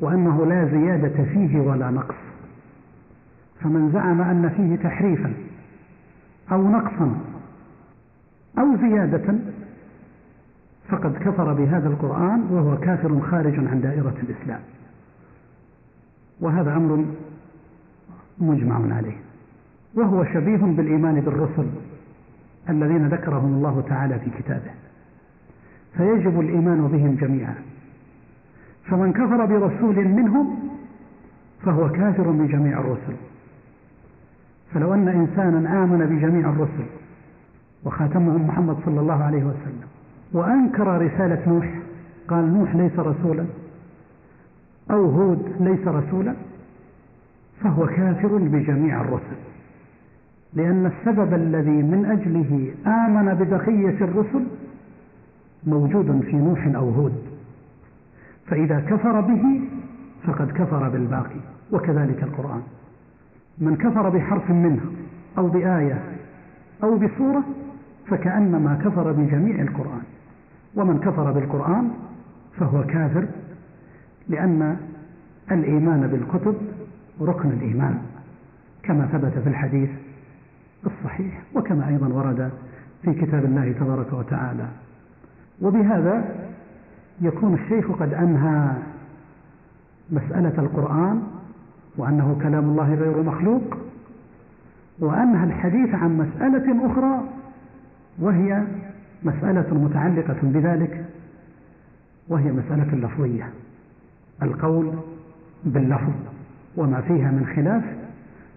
وأنه 0.00 0.46
لا 0.46 0.64
زيادة 0.64 1.24
فيه 1.24 1.60
ولا 1.60 1.90
نقص. 1.90 2.14
فمن 3.60 3.90
زعم 3.92 4.20
أن 4.20 4.48
فيه 4.48 4.76
تحريفا 4.76 5.32
أو 6.52 6.70
نقصا 6.70 7.18
أو 8.58 8.76
زيادة 8.76 9.34
فقد 10.88 11.16
كفر 11.16 11.52
بهذا 11.52 11.88
القرآن 11.88 12.40
وهو 12.50 12.76
كافر 12.76 13.20
خارج 13.20 13.58
عن 13.58 13.80
دائرة 13.80 14.14
الإسلام. 14.22 14.60
وهذا 16.40 16.76
أمر 16.76 17.04
مجمع 18.38 18.96
عليه. 18.96 19.16
وهو 19.94 20.24
شبيه 20.24 20.56
بالإيمان 20.56 21.20
بالرسل 21.20 21.66
الذين 22.68 23.08
ذكرهم 23.08 23.54
الله 23.54 23.84
تعالى 23.88 24.18
في 24.18 24.30
كتابه. 24.30 24.85
فيجب 25.96 26.40
الإيمان 26.40 26.88
بهم 26.92 27.16
جميعا. 27.20 27.54
فمن 28.84 29.12
كفر 29.12 29.44
برسول 29.44 30.08
منهم 30.08 30.58
فهو 31.62 31.88
كافر 31.88 32.30
بجميع 32.30 32.80
الرسل. 32.80 33.16
فلو 34.74 34.94
أن 34.94 35.08
إنسانا 35.08 35.84
آمن 35.84 35.98
بجميع 35.98 36.50
الرسل 36.50 36.86
وخاتمهم 37.84 38.46
محمد 38.46 38.76
صلى 38.84 39.00
الله 39.00 39.24
عليه 39.24 39.44
وسلم 39.44 39.86
وأنكر 40.32 41.02
رسالة 41.02 41.42
نوح 41.46 41.74
قال 42.28 42.54
نوح 42.54 42.74
ليس 42.74 42.98
رسولا 42.98 43.44
أو 44.90 45.10
هود 45.10 45.52
ليس 45.60 45.88
رسولا 45.88 46.34
فهو 47.60 47.86
كافر 47.86 48.36
بجميع 48.36 49.00
الرسل. 49.00 49.36
لأن 50.54 50.86
السبب 50.86 51.34
الذي 51.34 51.82
من 51.82 52.04
أجله 52.04 52.74
آمن 52.86 53.34
ببقية 53.34 54.04
الرسل 54.04 54.44
موجود 55.66 56.20
في 56.20 56.36
نوح 56.36 56.66
أو 56.66 56.90
هود. 56.90 57.22
فإذا 58.46 58.80
كفر 58.80 59.20
به 59.20 59.60
فقد 60.26 60.50
كفر 60.50 60.88
بالباقي 60.88 61.40
وكذلك 61.72 62.22
القرآن. 62.22 62.62
من 63.58 63.76
كفر 63.76 64.08
بحرف 64.08 64.50
منه 64.50 64.80
أو 65.38 65.48
بآية 65.48 66.02
أو 66.82 66.98
بصورة 66.98 67.42
فكأنما 68.06 68.78
كفر 68.84 69.12
بجميع 69.12 69.62
القرآن. 69.62 70.02
ومن 70.74 70.98
كفر 70.98 71.32
بالقرآن 71.32 71.90
فهو 72.58 72.84
كافر 72.84 73.26
لأن 74.28 74.76
الإيمان 75.52 76.06
بالكتب 76.06 76.56
ركن 77.20 77.48
الإيمان 77.48 77.98
كما 78.82 79.06
ثبت 79.06 79.38
في 79.38 79.48
الحديث 79.48 79.90
الصحيح 80.86 81.42
وكما 81.54 81.88
أيضا 81.88 82.08
ورد 82.08 82.50
في 83.02 83.14
كتاب 83.14 83.44
الله 83.44 83.72
تبارك 83.72 84.12
وتعالى. 84.12 84.68
وبهذا 85.62 86.24
يكون 87.20 87.54
الشيخ 87.54 87.92
قد 87.92 88.14
أنهى 88.14 88.72
مسألة 90.10 90.52
القرآن 90.58 91.22
وأنه 91.96 92.38
كلام 92.42 92.64
الله 92.64 92.94
غير 92.94 93.22
مخلوق 93.22 93.76
وأنهى 94.98 95.44
الحديث 95.44 95.94
عن 95.94 96.18
مسألة 96.18 96.92
أخرى 96.92 97.20
وهي 98.18 98.64
مسألة 99.22 99.74
متعلقة 99.74 100.36
بذلك 100.42 101.04
وهي 102.28 102.52
مسألة 102.52 102.92
اللفظية 102.92 103.50
القول 104.42 104.92
باللفظ 105.64 106.12
وما 106.76 107.00
فيها 107.00 107.30
من 107.30 107.46
خلاف 107.56 107.84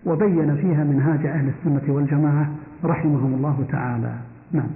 وبين 0.06 0.56
فيها 0.56 0.84
منهاج 0.84 1.26
أهل 1.26 1.50
السنة 1.50 1.94
والجماعة 1.94 2.50
رحمهم 2.84 3.34
الله 3.34 3.66
تعالى. 3.72 4.14
نعم. 4.52 4.70